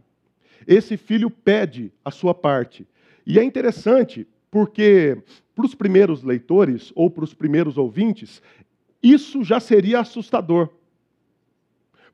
[0.67, 2.87] Esse filho pede a sua parte.
[3.25, 5.17] E é interessante, porque
[5.55, 8.41] para os primeiros leitores ou para os primeiros ouvintes,
[9.01, 10.69] isso já seria assustador.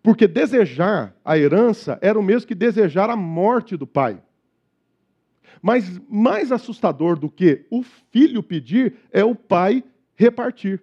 [0.02, 4.22] Porque desejar a herança era o mesmo que desejar a morte do pai.
[5.62, 9.84] Mas mais assustador do que o filho pedir é o pai
[10.15, 10.82] repartir.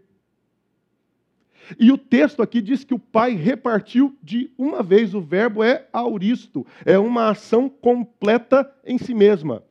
[1.78, 5.14] E o texto aqui diz que o pai repartiu de uma vez.
[5.14, 9.62] O verbo é auristo, é uma ação completa em si mesma.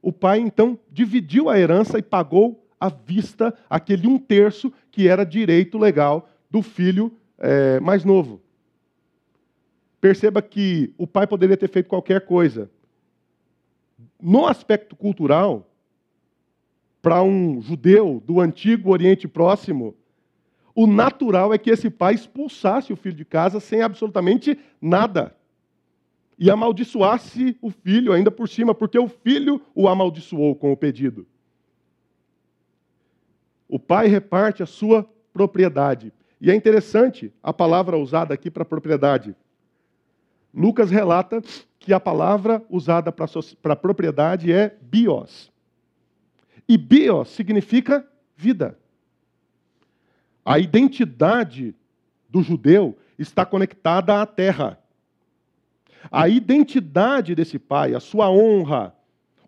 [0.00, 5.24] O pai então dividiu a herança e pagou à vista aquele um terço que era
[5.24, 8.40] direito legal do filho é, mais novo.
[10.00, 12.70] Perceba que o pai poderia ter feito qualquer coisa.
[14.26, 15.70] No aspecto cultural,
[17.02, 19.94] para um judeu do antigo Oriente Próximo,
[20.74, 25.36] o natural é que esse pai expulsasse o filho de casa sem absolutamente nada.
[26.38, 31.26] E amaldiçoasse o filho ainda por cima, porque o filho o amaldiçoou com o pedido.
[33.68, 36.14] O pai reparte a sua propriedade.
[36.40, 39.36] E é interessante a palavra usada aqui para propriedade.
[40.54, 41.42] Lucas relata
[41.80, 45.52] que a palavra usada para propriedade é bios.
[46.68, 48.78] E bios significa vida.
[50.44, 51.74] A identidade
[52.28, 54.78] do judeu está conectada à terra.
[56.10, 58.94] A identidade desse pai, a sua honra,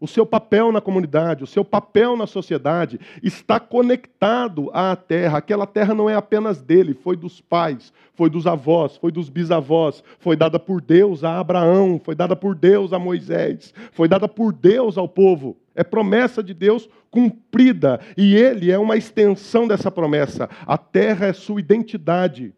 [0.00, 5.38] o seu papel na comunidade, o seu papel na sociedade está conectado à terra.
[5.38, 10.04] Aquela terra não é apenas dele, foi dos pais, foi dos avós, foi dos bisavós,
[10.18, 14.52] foi dada por Deus a Abraão, foi dada por Deus a Moisés, foi dada por
[14.52, 15.56] Deus ao povo.
[15.74, 20.48] É promessa de Deus cumprida e ele é uma extensão dessa promessa.
[20.66, 22.52] A terra é sua identidade.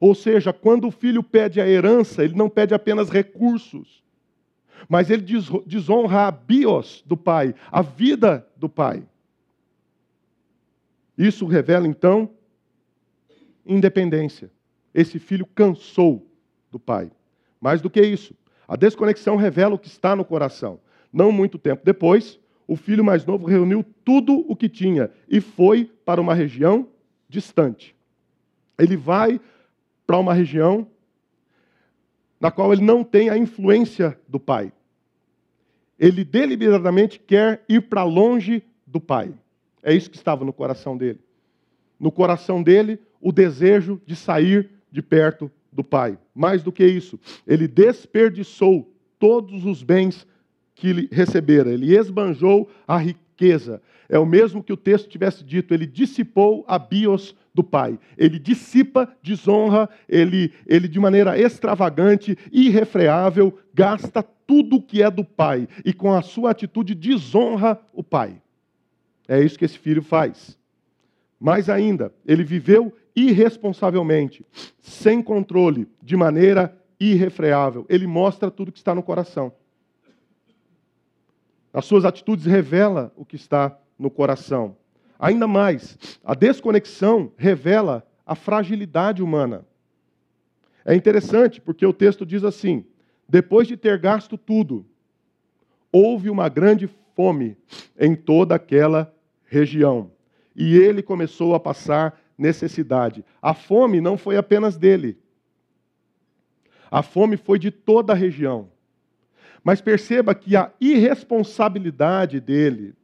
[0.00, 4.03] Ou seja, quando o filho pede a herança, ele não pede apenas recursos
[4.88, 5.22] mas ele
[5.66, 9.02] desonra a bios do pai, a vida do pai.
[11.16, 12.30] Isso revela então
[13.64, 14.50] independência.
[14.92, 16.26] Esse filho cansou
[16.70, 17.10] do pai.
[17.60, 18.34] Mais do que isso,
[18.68, 20.80] a desconexão revela o que está no coração.
[21.12, 25.90] Não muito tempo depois, o filho mais novo reuniu tudo o que tinha e foi
[26.04, 26.88] para uma região
[27.28, 27.94] distante.
[28.78, 29.40] Ele vai
[30.06, 30.86] para uma região
[32.44, 34.70] na qual ele não tem a influência do pai.
[35.98, 39.32] Ele deliberadamente quer ir para longe do pai.
[39.82, 41.20] É isso que estava no coração dele.
[41.98, 46.18] No coração dele, o desejo de sair de perto do pai.
[46.34, 50.26] Mais do que isso, ele desperdiçou todos os bens
[50.74, 53.80] que ele recebera, ele esbanjou a riqueza.
[54.06, 57.98] É o mesmo que o texto tivesse dito, ele dissipou a bios do pai.
[58.18, 65.68] Ele dissipa, desonra, ele, ele de maneira extravagante, irrefreável, gasta tudo que é do pai
[65.84, 68.42] e com a sua atitude desonra o pai.
[69.28, 70.58] É isso que esse filho faz.
[71.38, 74.44] Mais ainda, ele viveu irresponsavelmente,
[74.80, 77.86] sem controle, de maneira irrefreável.
[77.88, 79.52] Ele mostra tudo que está no coração.
[81.72, 84.76] As suas atitudes revelam o que está no coração.
[85.24, 89.64] Ainda mais, a desconexão revela a fragilidade humana.
[90.84, 92.84] É interessante porque o texto diz assim:
[93.26, 94.84] depois de ter gasto tudo,
[95.90, 97.56] houve uma grande fome
[97.98, 99.14] em toda aquela
[99.46, 100.10] região.
[100.54, 103.24] E ele começou a passar necessidade.
[103.40, 105.16] A fome não foi apenas dele.
[106.90, 108.68] A fome foi de toda a região.
[109.64, 112.94] Mas perceba que a irresponsabilidade dele,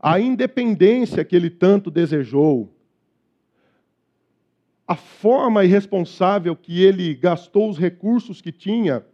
[0.00, 2.72] a independência que ele tanto desejou,
[4.86, 9.04] a forma irresponsável que ele gastou os recursos que tinha,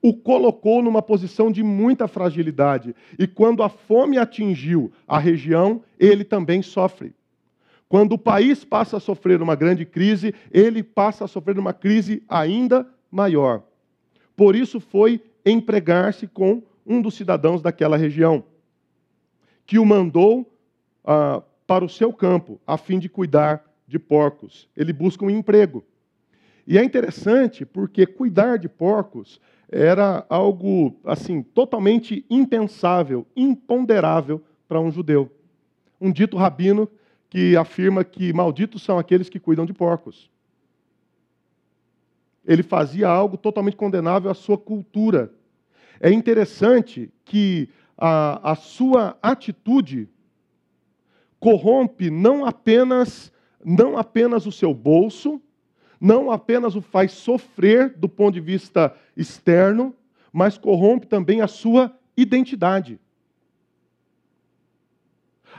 [0.00, 2.94] o colocou numa posição de muita fragilidade.
[3.18, 7.14] E quando a fome atingiu a região, ele também sofre.
[7.88, 12.22] Quando o país passa a sofrer uma grande crise, ele passa a sofrer uma crise
[12.28, 13.62] ainda maior.
[14.36, 18.44] Por isso foi empregar-se com um dos cidadãos daquela região,
[19.66, 20.50] que o mandou
[21.04, 24.68] ah, para o seu campo, a fim de cuidar de porcos.
[24.76, 25.84] Ele busca um emprego.
[26.66, 34.90] E é interessante porque cuidar de porcos era algo assim totalmente impensável, imponderável para um
[34.90, 35.30] judeu.
[36.00, 36.88] Um dito rabino
[37.28, 40.30] que afirma que malditos são aqueles que cuidam de porcos.
[42.46, 45.32] Ele fazia algo totalmente condenável à sua cultura.
[45.98, 50.08] É interessante que a, a sua atitude
[51.38, 53.32] corrompe não apenas
[53.64, 55.40] não apenas o seu bolso,
[55.98, 59.94] não apenas o faz sofrer do ponto de vista externo,
[60.30, 63.00] mas corrompe também a sua identidade.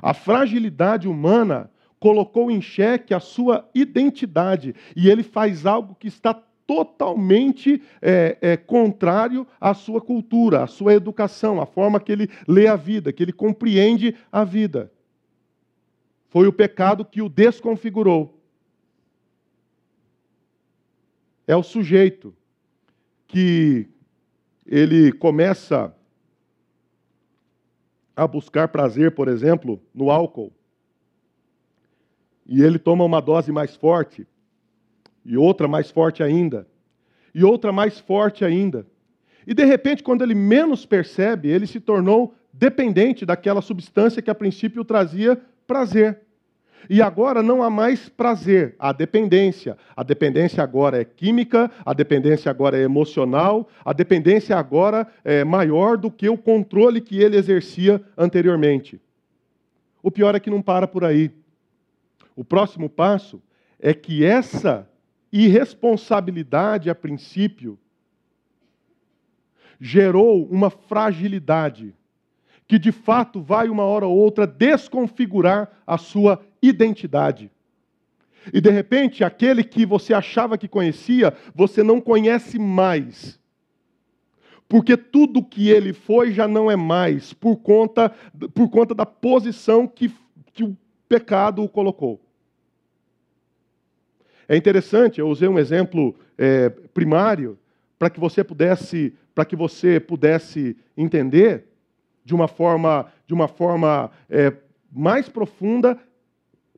[0.01, 6.39] A fragilidade humana colocou em xeque a sua identidade e ele faz algo que está
[6.67, 12.67] totalmente é, é, contrário à sua cultura, à sua educação, à forma que ele lê
[12.67, 14.91] a vida, que ele compreende a vida.
[16.29, 18.35] Foi o pecado que o desconfigurou.
[21.47, 22.35] é o sujeito
[23.27, 23.87] que
[24.65, 25.95] ele começa
[28.15, 30.53] a buscar prazer, por exemplo, no álcool,
[32.45, 34.27] e ele toma uma dose mais forte,
[35.25, 36.67] e outra mais forte ainda,
[37.33, 38.85] e outra mais forte ainda.
[39.47, 44.35] E de repente, quando ele menos percebe, ele se tornou dependente daquela substância que a
[44.35, 46.19] princípio trazia prazer.
[46.89, 49.77] E agora não há mais prazer, há dependência.
[49.95, 55.97] A dependência agora é química, a dependência agora é emocional, a dependência agora é maior
[55.97, 59.01] do que o controle que ele exercia anteriormente.
[60.01, 61.31] O pior é que não para por aí.
[62.35, 63.41] O próximo passo
[63.79, 64.87] é que essa
[65.43, 67.77] irresponsabilidade, a princípio,
[69.79, 71.93] gerou uma fragilidade
[72.67, 77.51] que de fato vai uma hora ou outra desconfigurar a sua identidade.
[78.53, 83.39] E de repente, aquele que você achava que conhecia, você não conhece mais.
[84.67, 88.09] Porque tudo que ele foi já não é mais, por conta,
[88.53, 90.11] por conta da posição que,
[90.53, 90.75] que o
[91.07, 92.24] pecado o colocou.
[94.47, 97.57] É interessante, eu usei um exemplo é, primário
[97.97, 101.65] para que você pudesse, para que você pudesse entender
[102.23, 104.53] de uma forma, de uma forma é,
[104.91, 105.97] mais profunda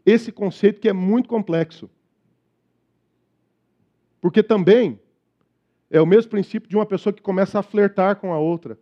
[0.05, 1.89] esse conceito que é muito complexo.
[4.21, 4.99] Porque também
[5.89, 8.77] é o mesmo princípio de uma pessoa que começa a flertar com a outra,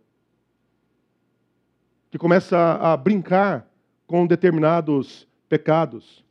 [2.10, 3.68] que começa a brincar
[4.06, 6.24] com determinados pecados,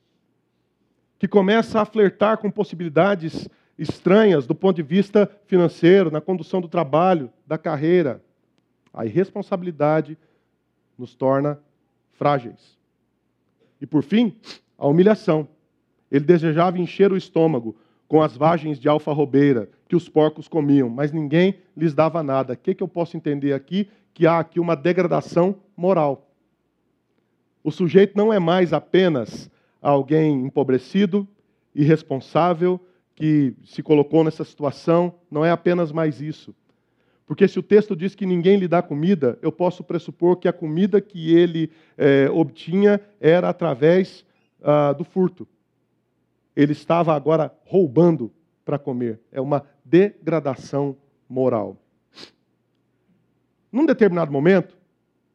[1.26, 3.49] que começa a flertar com possibilidades
[3.80, 8.23] estranhas do ponto de vista financeiro, na condução do trabalho, da carreira.
[8.93, 10.19] A irresponsabilidade
[10.95, 11.59] nos torna
[12.11, 12.78] frágeis.
[13.82, 14.38] E por fim,
[14.78, 15.47] a humilhação.
[16.11, 17.76] Ele desejava encher o estômago
[18.07, 22.53] com as vagens de alfarrobeira que os porcos comiam, mas ninguém lhes dava nada.
[22.53, 23.89] O que, que eu posso entender aqui?
[24.13, 26.30] Que há aqui uma degradação moral.
[27.63, 29.49] O sujeito não é mais apenas
[29.89, 31.27] alguém empobrecido,
[31.73, 32.79] irresponsável,
[33.13, 36.55] que se colocou nessa situação, não é apenas mais isso.
[37.25, 40.53] Porque se o texto diz que ninguém lhe dá comida, eu posso pressupor que a
[40.53, 44.25] comida que ele é, obtinha era através
[44.61, 45.47] ah, do furto.
[46.55, 48.31] Ele estava agora roubando
[48.63, 49.19] para comer.
[49.31, 50.97] É uma degradação
[51.29, 51.77] moral.
[53.71, 54.77] Num determinado momento,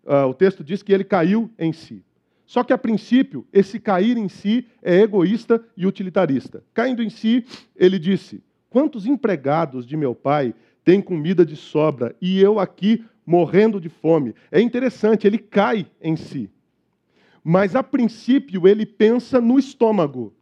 [0.07, 2.05] ah, o texto diz que ele caiu em si.
[2.51, 6.65] Só que, a princípio, esse cair em si é egoísta e utilitarista.
[6.75, 7.45] Caindo em si,
[7.77, 10.53] ele disse: Quantos empregados de meu pai
[10.85, 14.35] têm comida de sobra e eu aqui morrendo de fome?
[14.51, 16.51] É interessante, ele cai em si.
[17.45, 20.35] Mas, a princípio, ele pensa no estômago.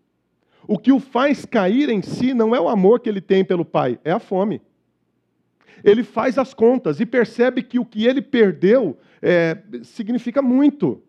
[0.67, 3.67] O que o faz cair em si não é o amor que ele tem pelo
[3.67, 4.63] pai, é a fome.
[5.85, 11.03] Ele faz as contas e percebe que o que ele perdeu é, significa muito.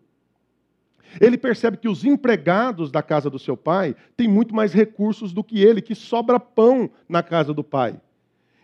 [1.18, 5.42] Ele percebe que os empregados da casa do seu pai têm muito mais recursos do
[5.42, 7.98] que ele, que sobra pão na casa do pai.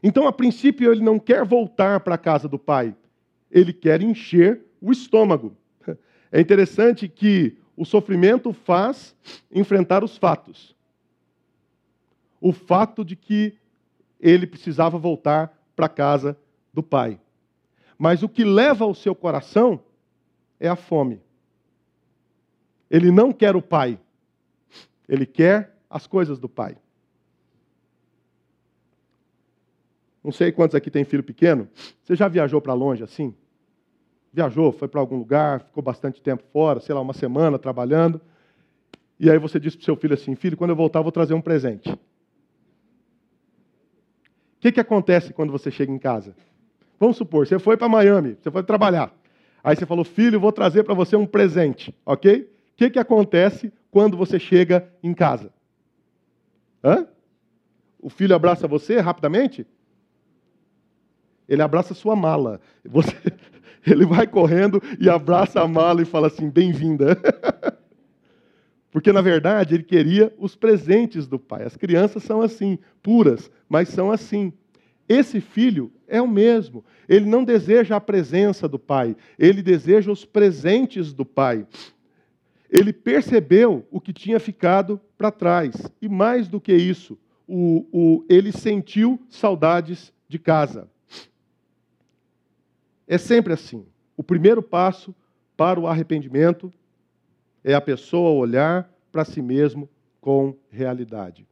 [0.03, 2.95] Então, a princípio, ele não quer voltar para a casa do pai,
[3.51, 5.57] ele quer encher o estômago.
[6.31, 9.17] É interessante que o sofrimento faz
[9.51, 10.75] enfrentar os fatos.
[12.41, 13.55] O fato de que
[14.21, 16.39] ele precisava voltar para a casa
[16.73, 17.21] do pai.
[17.99, 19.81] Mas o que leva ao seu coração
[20.61, 21.21] é a fome.
[22.91, 23.99] Ele não quer o pai,
[25.09, 26.77] ele quer as coisas do pai.
[30.23, 31.69] Não sei quantos aqui tem filho pequeno.
[32.03, 33.33] Você já viajou para longe assim?
[34.33, 38.21] Viajou, foi para algum lugar, ficou bastante tempo fora, sei lá, uma semana trabalhando.
[39.19, 41.33] E aí você disse para seu filho assim: Filho, quando eu voltar, eu vou trazer
[41.33, 41.91] um presente.
[41.91, 41.99] O
[44.61, 46.35] que, que acontece quando você chega em casa?
[46.99, 49.15] Vamos supor, você foi para Miami, você foi trabalhar.
[49.63, 52.51] Aí você falou: Filho, vou trazer para você um presente, ok?
[52.77, 55.51] O que, que acontece quando você chega em casa?
[56.85, 57.07] Hã?
[57.99, 59.67] O filho abraça você rapidamente?
[61.49, 62.61] Ele abraça sua mala.
[62.85, 63.17] Você,
[63.87, 67.19] ele vai correndo e abraça a mala e fala assim: bem-vinda.
[68.93, 71.65] Porque, na verdade, ele queria os presentes do pai.
[71.65, 74.53] As crianças são assim, puras, mas são assim.
[75.09, 76.85] Esse filho é o mesmo.
[77.09, 81.67] Ele não deseja a presença do pai, ele deseja os presentes do pai
[82.71, 85.75] ele percebeu o que tinha ficado para trás.
[86.01, 90.89] E mais do que isso, o, o, ele sentiu saudades de casa.
[93.07, 93.87] É sempre assim.
[94.17, 95.15] O primeiro passo
[95.57, 96.73] para o arrependimento
[97.63, 99.89] é a pessoa olhar para si mesmo
[100.21, 101.47] com realidade.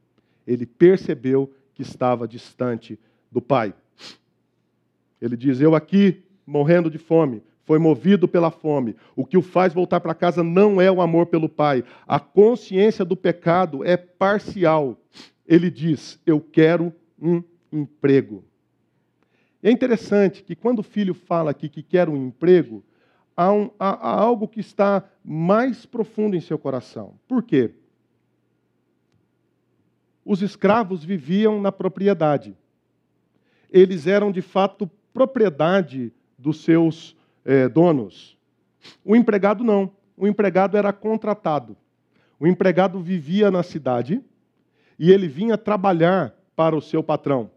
[0.46, 2.98] Ele percebeu que estava distante
[3.30, 3.74] do Pai.
[5.20, 8.94] Ele diz: Eu aqui morrendo de fome, foi movido pela fome.
[9.16, 11.82] O que o faz voltar para casa não é o amor pelo pai.
[12.06, 14.98] A consciência do pecado é parcial.
[15.46, 17.42] Ele diz: Eu quero um
[17.72, 18.44] emprego.
[19.62, 22.84] É interessante que quando o filho fala aqui que quer um emprego,
[23.34, 27.14] há, um, há, há algo que está mais profundo em seu coração.
[27.26, 27.70] Por quê?
[30.22, 32.54] Os escravos viviam na propriedade.
[33.70, 38.36] Eles eram de fato propriedade dos seus é, donos.
[39.04, 39.90] O empregado não.
[40.16, 41.76] O empregado era contratado.
[42.38, 44.22] O empregado vivia na cidade
[44.98, 47.50] e ele vinha trabalhar para o seu patrão.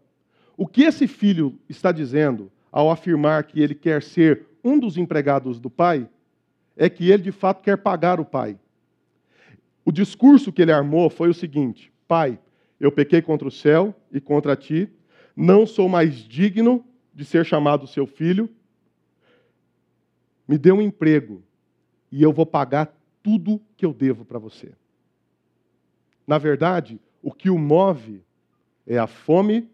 [0.56, 5.60] O que esse filho está dizendo ao afirmar que ele quer ser um dos empregados
[5.60, 6.08] do pai
[6.76, 8.58] é que ele de fato quer pagar o pai.
[9.84, 12.38] O discurso que ele armou foi o seguinte: Pai,
[12.78, 14.88] eu pequei contra o céu e contra ti,
[15.36, 16.84] não sou mais digno
[17.14, 18.48] de ser chamado seu filho,
[20.48, 21.42] me dê um emprego
[22.10, 24.72] e eu vou pagar tudo que eu devo para você.
[26.26, 28.22] Na verdade, o que o move
[28.86, 29.68] é a fome,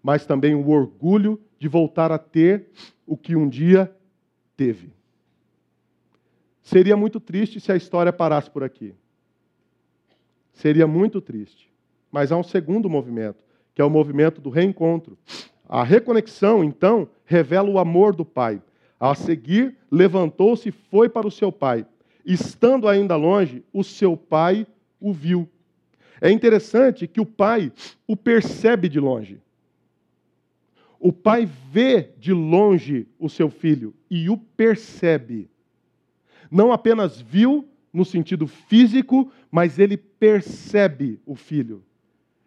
[0.00, 2.68] mas também o orgulho de voltar a ter
[3.06, 3.94] o que um dia
[4.56, 4.92] teve.
[6.62, 8.94] Seria muito triste se a história parasse por aqui.
[10.52, 11.70] Seria muito triste.
[12.12, 13.42] Mas há um segundo movimento,
[13.74, 15.18] que é o movimento do reencontro.
[15.68, 18.62] A reconexão, então, revela o amor do Pai.
[19.00, 21.86] A seguir, levantou-se e foi para o seu pai.
[22.24, 24.66] Estando ainda longe, o seu pai
[25.00, 25.48] o viu.
[26.20, 27.72] É interessante que o pai
[28.06, 29.40] o percebe de longe.
[30.98, 35.48] O pai vê de longe o seu filho e o percebe.
[36.50, 41.82] Não apenas viu no sentido físico, mas ele percebe o filho.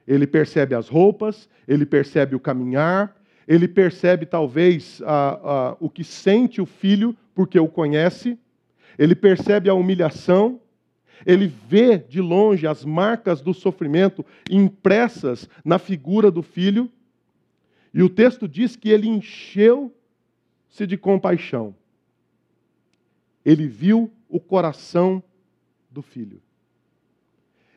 [0.07, 3.15] Ele percebe as roupas, ele percebe o caminhar,
[3.47, 8.37] ele percebe talvez a, a, o que sente o filho, porque o conhece,
[8.97, 10.59] ele percebe a humilhação,
[11.25, 16.89] ele vê de longe as marcas do sofrimento impressas na figura do filho,
[17.93, 21.75] e o texto diz que ele encheu-se de compaixão.
[23.45, 25.21] Ele viu o coração
[25.91, 26.41] do filho.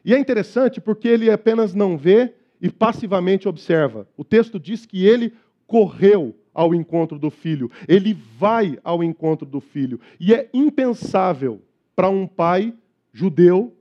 [0.03, 4.09] E é interessante porque ele apenas não vê e passivamente observa.
[4.17, 5.35] O texto diz que ele
[5.67, 10.01] correu ao encontro do filho, ele vai ao encontro do filho.
[10.19, 11.61] E é impensável
[11.95, 12.75] para um pai
[13.13, 13.77] judeu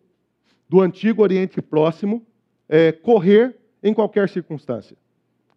[0.68, 2.26] do antigo Oriente Próximo
[2.68, 4.98] é, correr em qualquer circunstância.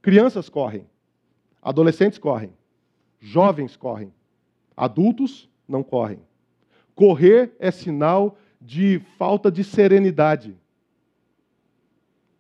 [0.01, 0.87] Crianças correm,
[1.62, 2.53] adolescentes correm,
[3.18, 4.12] jovens correm,
[4.76, 6.20] adultos não correm.
[6.95, 10.57] Correr é sinal de falta de serenidade.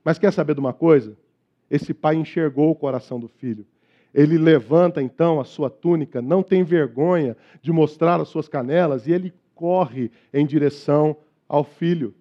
[0.04, 1.16] Mas quer saber de uma coisa?
[1.70, 3.66] Esse pai enxergou o coração do filho.
[4.14, 9.12] Ele levanta então a sua túnica, não tem vergonha de mostrar as suas canelas e
[9.12, 11.16] ele corre em direção
[11.48, 12.14] ao filho.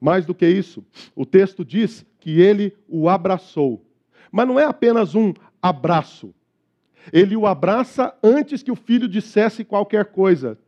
[0.00, 3.84] Mais do que isso, o texto diz que ele o abraçou.
[4.30, 6.34] Mas não é apenas um abraço.
[7.12, 10.58] Ele o abraça antes que o filho dissesse qualquer coisa.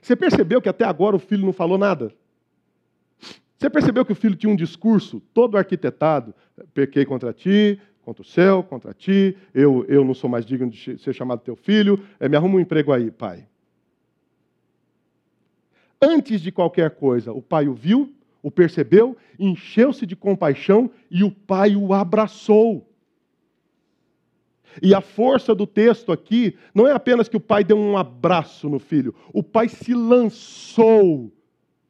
[0.00, 2.12] Você percebeu que até agora o filho não falou nada?
[3.60, 6.34] Você percebeu que o filho tinha um discurso todo arquitetado?
[6.72, 10.96] Pequei contra ti, contra o céu, contra ti, eu, eu não sou mais digno de
[10.98, 13.46] ser chamado teu filho, é, me arruma um emprego aí, pai.
[16.00, 18.10] Antes de qualquer coisa, o pai o viu,
[18.42, 22.90] o percebeu, encheu-se de compaixão e o pai o abraçou.
[24.80, 28.70] E a força do texto aqui não é apenas que o pai deu um abraço
[28.70, 31.30] no filho, o pai se lançou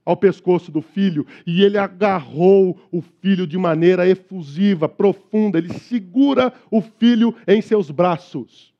[0.04, 6.52] ao pescoço do filho e ele agarrou o filho de maneira efusiva, profunda, ele segura
[6.70, 8.74] o filho em seus braços.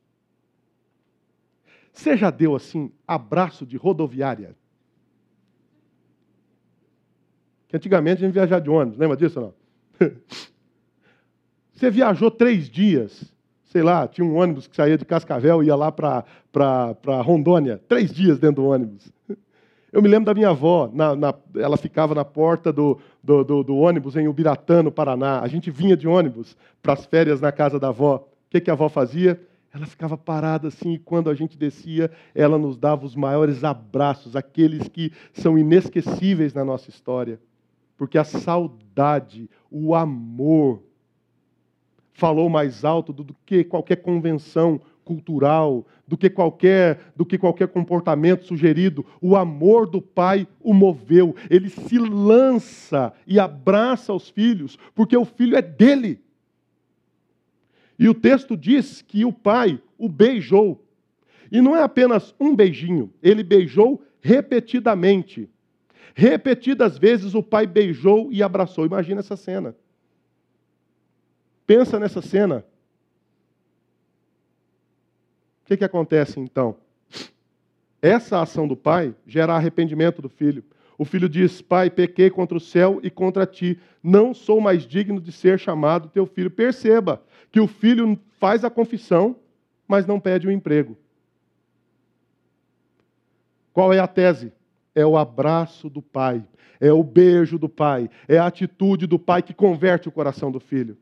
[1.93, 4.57] Você já deu assim abraço de rodoviária?
[7.69, 9.55] Que antigamente a gente viajava de ônibus, lembra disso ou
[10.01, 10.11] não?
[11.73, 13.33] Você viajou três dias
[13.71, 18.13] sei lá, tinha um ônibus que saía de Cascavel e ia lá para Rondônia, três
[18.13, 19.13] dias dentro do ônibus.
[19.93, 23.63] Eu me lembro da minha avó, na, na, ela ficava na porta do, do, do,
[23.65, 25.41] do, ônibus em Ubiratã, no Paraná.
[25.41, 28.17] A gente vinha de ônibus para as férias na casa da avó.
[28.17, 29.41] O que, que a avó fazia?
[29.73, 34.35] Ela ficava parada assim, e quando a gente descia, ela nos dava os maiores abraços,
[34.35, 37.41] aqueles que são inesquecíveis na nossa história.
[37.97, 40.83] Porque a saudade, o amor,
[42.13, 44.81] falou mais alto do que qualquer convenção
[45.11, 49.05] cultural, do que qualquer, do que qualquer comportamento sugerido.
[49.21, 51.35] O amor do pai o moveu.
[51.51, 56.21] Ele se lança e abraça os filhos, porque o filho é dele.
[57.99, 60.81] E o texto diz que o pai o beijou.
[61.51, 65.51] E não é apenas um beijinho, ele beijou repetidamente.
[66.15, 68.87] Repetidas vezes o pai beijou e abraçou.
[68.87, 69.75] Imagina essa cena.
[71.67, 72.65] Pensa nessa cena.
[75.60, 76.77] O que, que acontece então?
[78.03, 80.65] Essa ação do pai gera arrependimento do filho.
[80.99, 83.79] O filho diz: Pai, pequei contra o céu e contra ti.
[84.03, 86.51] Não sou mais digno de ser chamado teu filho.
[86.51, 89.37] Perceba que o filho faz a confissão,
[89.87, 90.99] mas não pede o um emprego.
[93.73, 94.53] Qual é a tese?
[94.93, 96.45] É o abraço do pai,
[96.81, 100.59] é o beijo do pai, é a atitude do pai que converte o coração do
[100.59, 100.99] filho.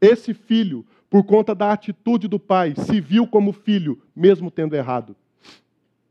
[0.00, 5.14] Esse filho, por conta da atitude do pai, se viu como filho, mesmo tendo errado,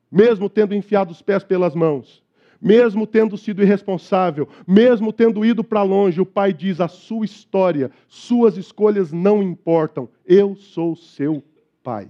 [0.10, 2.24] mesmo tendo enfiado os pés pelas mãos,
[2.62, 7.91] mesmo tendo sido irresponsável, mesmo tendo ido para longe, o pai diz: a sua história,
[8.08, 11.43] suas escolhas não importam, eu sou seu
[11.84, 12.08] pai.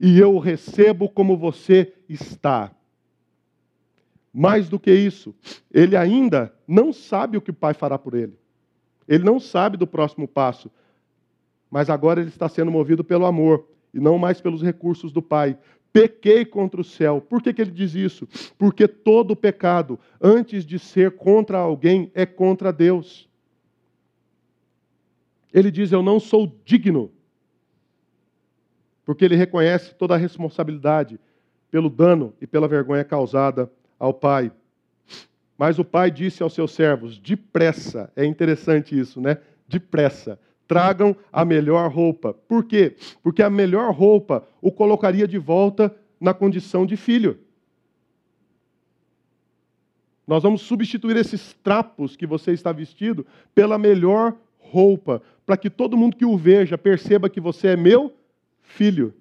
[0.00, 2.72] E eu o recebo como você está.
[4.32, 5.34] Mais do que isso,
[5.70, 8.38] ele ainda não sabe o que o pai fará por ele.
[9.06, 10.70] Ele não sabe do próximo passo,
[11.70, 15.58] mas agora ele está sendo movido pelo amor e não mais pelos recursos do Pai.
[15.92, 17.20] Pequei contra o céu.
[17.20, 18.28] Por que, que ele diz isso?
[18.58, 23.28] Porque todo pecado, antes de ser contra alguém, é contra Deus.
[25.52, 27.10] Ele diz: Eu não sou digno.
[29.04, 31.18] Porque ele reconhece toda a responsabilidade
[31.70, 34.52] pelo dano e pela vergonha causada ao Pai.
[35.58, 39.38] Mas o pai disse aos seus servos: depressa, é interessante isso, né?
[39.66, 42.34] Depressa, tragam a melhor roupa.
[42.34, 42.96] Por quê?
[43.22, 47.38] Porque a melhor roupa o colocaria de volta na condição de filho.
[50.26, 55.96] Nós vamos substituir esses trapos que você está vestido pela melhor roupa, para que todo
[55.96, 58.12] mundo que o veja perceba que você é meu
[58.60, 59.14] filho.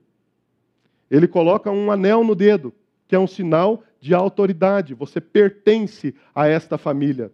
[1.09, 2.73] Ele coloca um anel no dedo,
[3.07, 4.95] que é um sinal de autoridade.
[4.95, 7.31] Você pertence a esta família.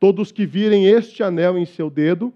[0.00, 2.34] Todos que virem este anel em seu dedo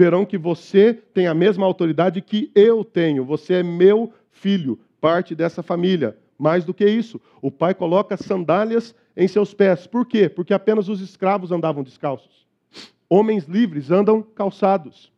[0.00, 3.22] verão que você tem a mesma autoridade que eu tenho.
[3.22, 6.16] Você é meu filho, parte dessa família.
[6.38, 9.86] Mais do que isso, o pai coloca sandálias em seus pés.
[9.86, 10.26] Por quê?
[10.26, 12.46] Porque apenas os escravos andavam descalços.
[13.10, 15.12] Homens livres andam calçados.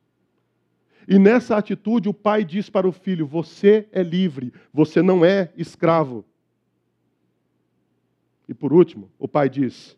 [1.06, 5.52] E nessa atitude, o pai diz para o filho: Você é livre, você não é
[5.56, 6.24] escravo.
[8.48, 9.96] E por último, o pai diz: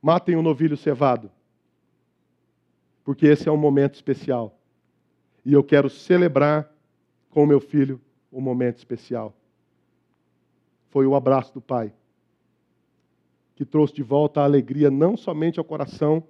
[0.00, 1.28] Matem um novilho cevado,
[3.04, 4.58] porque esse é um momento especial.
[5.44, 6.70] E eu quero celebrar
[7.30, 8.00] com o meu filho
[8.32, 9.34] um momento especial.
[10.90, 11.92] Foi o abraço do pai
[13.54, 16.24] que trouxe de volta a alegria não somente ao coração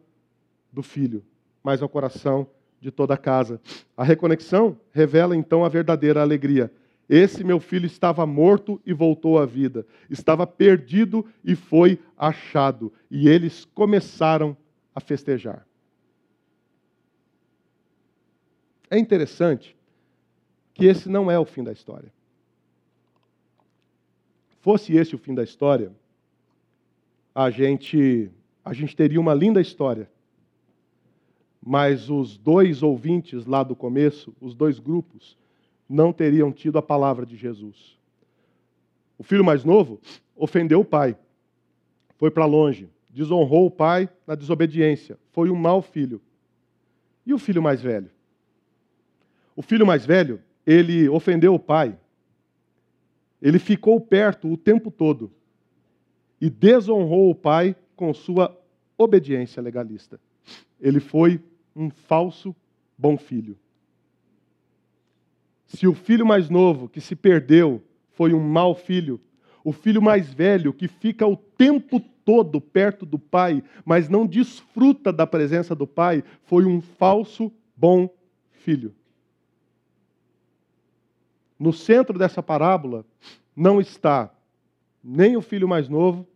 [0.72, 1.24] do filho,
[1.62, 2.46] mas ao coração
[2.80, 3.60] de toda a casa.
[3.96, 6.70] A reconexão revela então a verdadeira alegria.
[7.08, 12.92] Esse meu filho estava morto e voltou à vida, estava perdido e foi achado.
[13.10, 14.56] E eles começaram
[14.94, 15.66] a festejar.
[18.92, 19.74] É interessante
[20.74, 22.12] que esse não é o fim da história.
[24.60, 25.90] Fosse esse o fim da história,
[27.34, 28.30] a gente,
[28.62, 30.10] a gente teria uma linda história.
[31.58, 35.38] Mas os dois ouvintes lá do começo, os dois grupos,
[35.88, 37.98] não teriam tido a palavra de Jesus.
[39.16, 40.02] O filho mais novo
[40.36, 41.16] ofendeu o pai,
[42.18, 46.20] foi para longe, desonrou o pai na desobediência, foi um mau filho.
[47.24, 48.10] E o filho mais velho?
[49.54, 51.96] O filho mais velho, ele ofendeu o pai,
[53.40, 55.32] ele ficou perto o tempo todo
[56.40, 58.56] e desonrou o pai com sua
[58.96, 60.20] obediência legalista.
[60.80, 61.40] Ele foi
[61.74, 62.54] um falso
[62.96, 63.58] bom filho.
[65.66, 69.20] Se o filho mais novo que se perdeu foi um mau filho,
[69.64, 75.12] o filho mais velho que fica o tempo todo perto do pai, mas não desfruta
[75.12, 78.08] da presença do pai, foi um falso bom
[78.50, 78.94] filho.
[81.62, 83.06] No centro dessa parábola
[83.54, 84.34] não está
[85.00, 86.26] nem o filho mais novo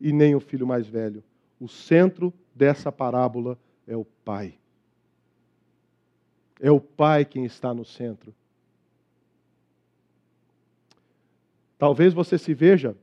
[0.00, 1.22] e nem o filho mais velho.
[1.60, 4.58] O centro dessa parábola é o Pai.
[6.58, 8.34] É o Pai quem está no centro.
[11.78, 12.96] Talvez você se veja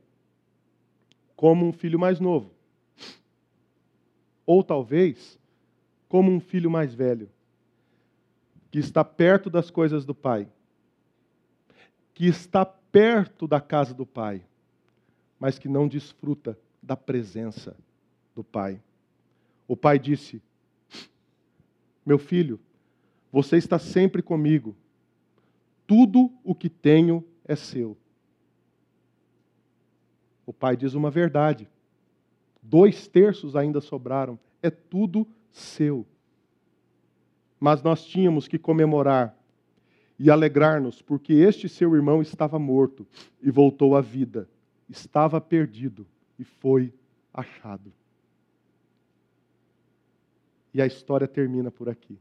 [1.34, 2.50] como um filho mais novo.
[4.44, 5.38] Ou talvez
[6.10, 7.30] como um filho mais velho,
[8.70, 10.46] que está perto das coisas do Pai,
[12.18, 14.44] que está perto da casa do Pai,
[15.38, 17.76] mas que não desfruta da presença
[18.34, 18.82] do Pai.
[19.68, 20.42] O Pai disse:
[22.04, 22.58] Meu filho,
[23.30, 24.74] você está sempre comigo.
[25.86, 27.96] Tudo o que tenho é seu.
[30.44, 31.68] O pai diz uma verdade.
[32.60, 34.36] Dois terços ainda sobraram.
[34.60, 36.04] É tudo seu.
[37.60, 39.37] Mas nós tínhamos que comemorar
[40.18, 43.06] e alegrar-nos, porque este seu irmão estava morto
[43.40, 44.48] e voltou à vida.
[44.88, 46.06] Estava perdido
[46.38, 46.92] e foi
[47.32, 47.92] achado.
[50.74, 52.18] E a história termina por aqui.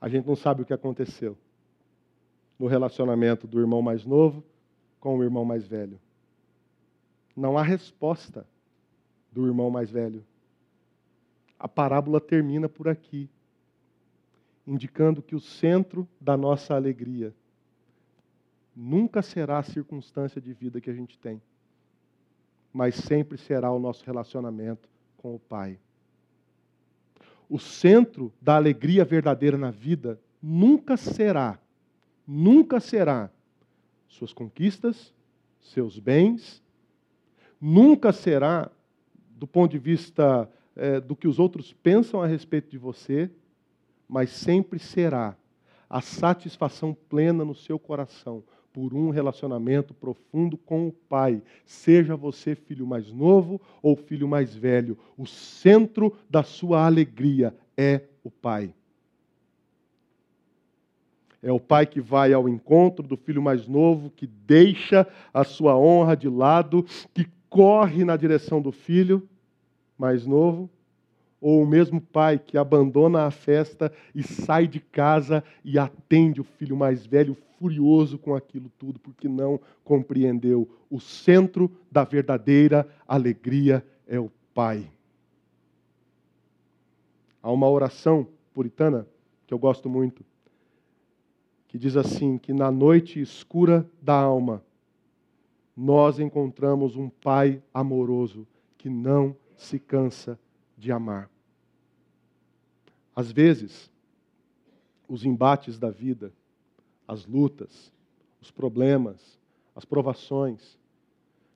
[0.00, 1.36] A gente não sabe o que aconteceu
[2.58, 4.44] no relacionamento do irmão mais novo
[5.00, 5.98] com o irmão mais velho.
[7.34, 8.46] Não há resposta
[9.32, 10.24] do irmão mais velho.
[11.58, 13.28] A parábola termina por aqui,
[14.66, 17.34] indicando que o centro da nossa alegria
[18.74, 21.40] nunca será a circunstância de vida que a gente tem,
[22.72, 25.78] mas sempre será o nosso relacionamento com o Pai.
[27.48, 31.58] O centro da alegria verdadeira na vida nunca será,
[32.26, 33.30] nunca será
[34.08, 35.14] suas conquistas,
[35.60, 36.62] seus bens,
[37.60, 38.70] nunca será
[39.30, 43.30] do ponto de vista é, do que os outros pensam a respeito de você,
[44.08, 45.36] mas sempre será
[45.88, 48.42] a satisfação plena no seu coração
[48.72, 51.40] por um relacionamento profundo com o Pai.
[51.64, 58.02] Seja você filho mais novo ou filho mais velho, o centro da sua alegria é
[58.24, 58.74] o Pai.
[61.40, 65.76] É o pai que vai ao encontro do filho mais novo, que deixa a sua
[65.76, 69.28] honra de lado, que corre na direção do filho
[69.98, 70.70] mais novo
[71.44, 76.44] ou o mesmo pai que abandona a festa e sai de casa e atende o
[76.44, 80.66] filho mais velho, furioso com aquilo tudo, porque não compreendeu.
[80.88, 84.90] O centro da verdadeira alegria é o pai.
[87.42, 89.06] Há uma oração puritana
[89.46, 90.24] que eu gosto muito,
[91.68, 94.64] que diz assim: que na noite escura da alma,
[95.76, 98.46] nós encontramos um Pai amoroso
[98.78, 100.38] que não se cansa
[100.78, 101.33] de amar.
[103.14, 103.90] Às vezes,
[105.08, 106.32] os embates da vida,
[107.06, 107.92] as lutas,
[108.40, 109.38] os problemas,
[109.74, 110.78] as provações,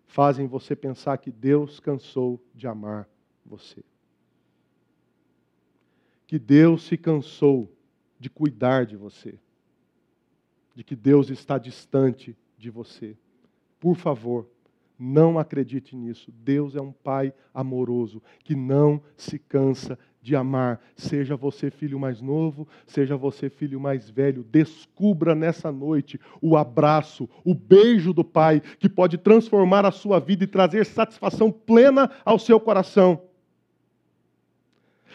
[0.07, 3.09] fazem você pensar que Deus cansou de amar
[3.45, 3.83] você.
[6.27, 7.73] Que Deus se cansou
[8.19, 9.39] de cuidar de você.
[10.75, 13.17] De que Deus está distante de você.
[13.81, 14.49] Por favor,
[14.99, 16.33] não acredite nisso.
[16.33, 20.81] Deus é um Pai amoroso que não se cansa de amar.
[20.97, 27.29] Seja você filho mais novo, seja você filho mais velho, descubra nessa noite o abraço,
[27.45, 32.39] o beijo do Pai que pode transformar a sua vida e trazer satisfação plena ao
[32.39, 33.29] seu coração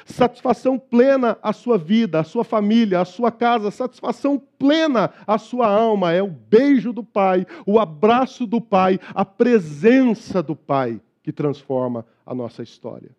[0.06, 5.68] satisfação plena à sua vida, à sua família, à sua casa, satisfação plena à sua
[5.68, 6.12] alma.
[6.12, 12.06] É o beijo do Pai, o abraço do Pai, a presença do Pai que transforma
[12.26, 13.12] a nossa história.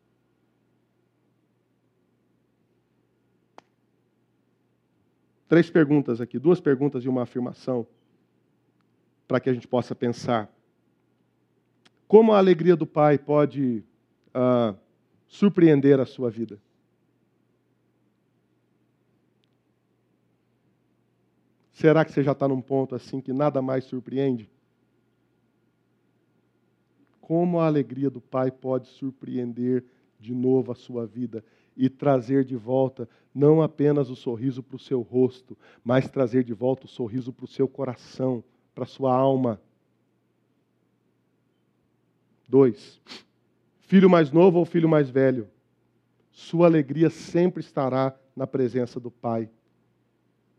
[5.48, 7.86] Três perguntas aqui, duas perguntas e uma afirmação,
[9.28, 10.50] para que a gente possa pensar.
[12.08, 13.84] Como a alegria do Pai pode
[14.34, 14.76] uh,
[15.26, 16.58] surpreender a sua vida?
[21.72, 24.48] Será que você já está num ponto assim que nada mais surpreende?
[27.20, 29.84] Como a alegria do Pai pode surpreender
[30.18, 31.44] de novo a sua vida
[31.76, 36.54] e trazer de volta não apenas o sorriso para o seu rosto, mas trazer de
[36.54, 38.44] volta o sorriso para o seu coração,
[38.74, 39.60] para a sua alma.
[42.48, 43.00] Dois,
[43.80, 45.48] filho mais novo ou filho mais velho,
[46.30, 49.48] sua alegria sempre estará na presença do Pai.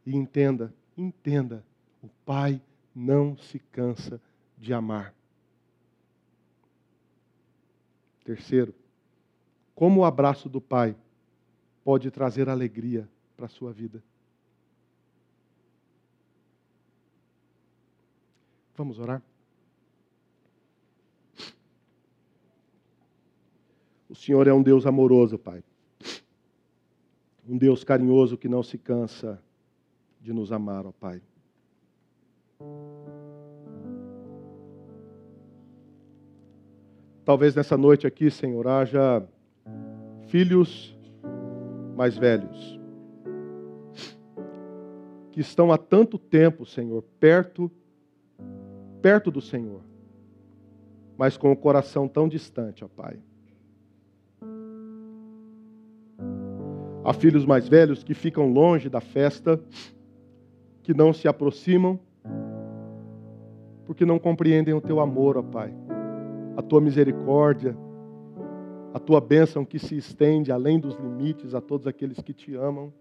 [0.06, 1.66] E entenda, Entenda,
[2.02, 2.62] o Pai
[2.96, 4.22] não se cansa
[4.58, 5.14] de amar.
[8.24, 8.74] Terceiro,
[9.76, 10.96] como o abraço do Pai
[11.86, 13.08] pode trazer alegria
[13.38, 14.04] para a sua vida?
[18.76, 19.22] Vamos orar?
[24.10, 25.64] O Senhor é um Deus amoroso, Pai.
[27.48, 29.40] Um Deus carinhoso que não se cansa
[30.20, 31.22] de nos amar, ó Pai.
[37.24, 39.24] Talvez nessa noite aqui, Senhor, haja
[40.28, 40.95] filhos
[41.96, 42.80] mais velhos
[45.32, 47.70] que estão há tanto tempo, Senhor, perto
[49.02, 49.82] perto do Senhor,
[51.16, 53.20] mas com o coração tão distante, ó Pai.
[57.04, 59.62] Há filhos mais velhos que ficam longe da festa
[60.82, 62.00] que não se aproximam,
[63.86, 65.72] porque não compreendem o teu amor, ó Pai,
[66.58, 67.78] a tua misericórdia,
[68.96, 72.94] a tua bênção que se estende além dos limites a todos aqueles que te amam.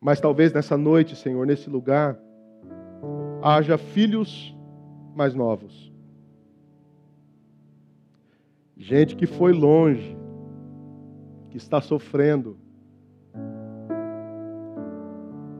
[0.00, 2.18] Mas talvez nessa noite, Senhor, nesse lugar,
[3.40, 4.52] haja filhos
[5.14, 5.92] mais novos.
[8.76, 10.18] Gente que foi longe,
[11.50, 12.58] que está sofrendo,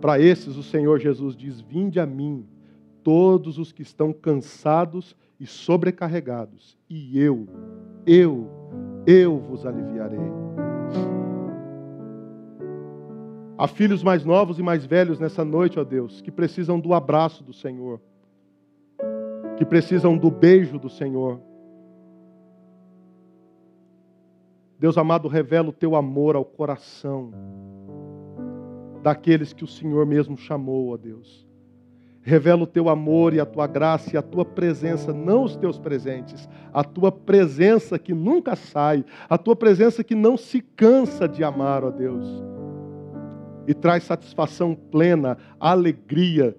[0.00, 2.44] para esses, o Senhor Jesus diz: Vinde a mim,
[3.04, 7.46] todos os que estão cansados e sobrecarregados, e eu,
[8.06, 8.48] eu,
[9.06, 10.18] eu vos aliviarei.
[13.56, 17.42] Há filhos mais novos e mais velhos nessa noite, ó Deus, que precisam do abraço
[17.42, 18.00] do Senhor,
[19.56, 21.40] que precisam do beijo do Senhor.
[24.78, 27.32] Deus amado, revela o teu amor ao coração
[29.02, 31.47] daqueles que o Senhor mesmo chamou, ó Deus.
[32.28, 35.78] Revela o teu amor e a tua graça e a tua presença, não os teus
[35.78, 41.42] presentes, a tua presença que nunca sai, a tua presença que não se cansa de
[41.42, 42.26] amar, ó Deus.
[43.66, 46.54] E traz satisfação plena, alegria,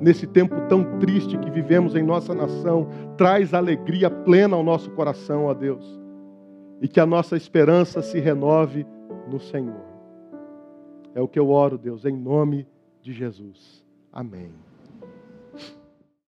[0.00, 5.46] nesse tempo tão triste que vivemos em nossa nação, traz alegria plena ao nosso coração,
[5.46, 5.84] ó Deus.
[6.80, 8.86] E que a nossa esperança se renove
[9.28, 9.84] no Senhor.
[11.16, 12.64] É o que eu oro, Deus, em nome
[13.02, 13.85] de Jesus.
[14.16, 14.64] Amém.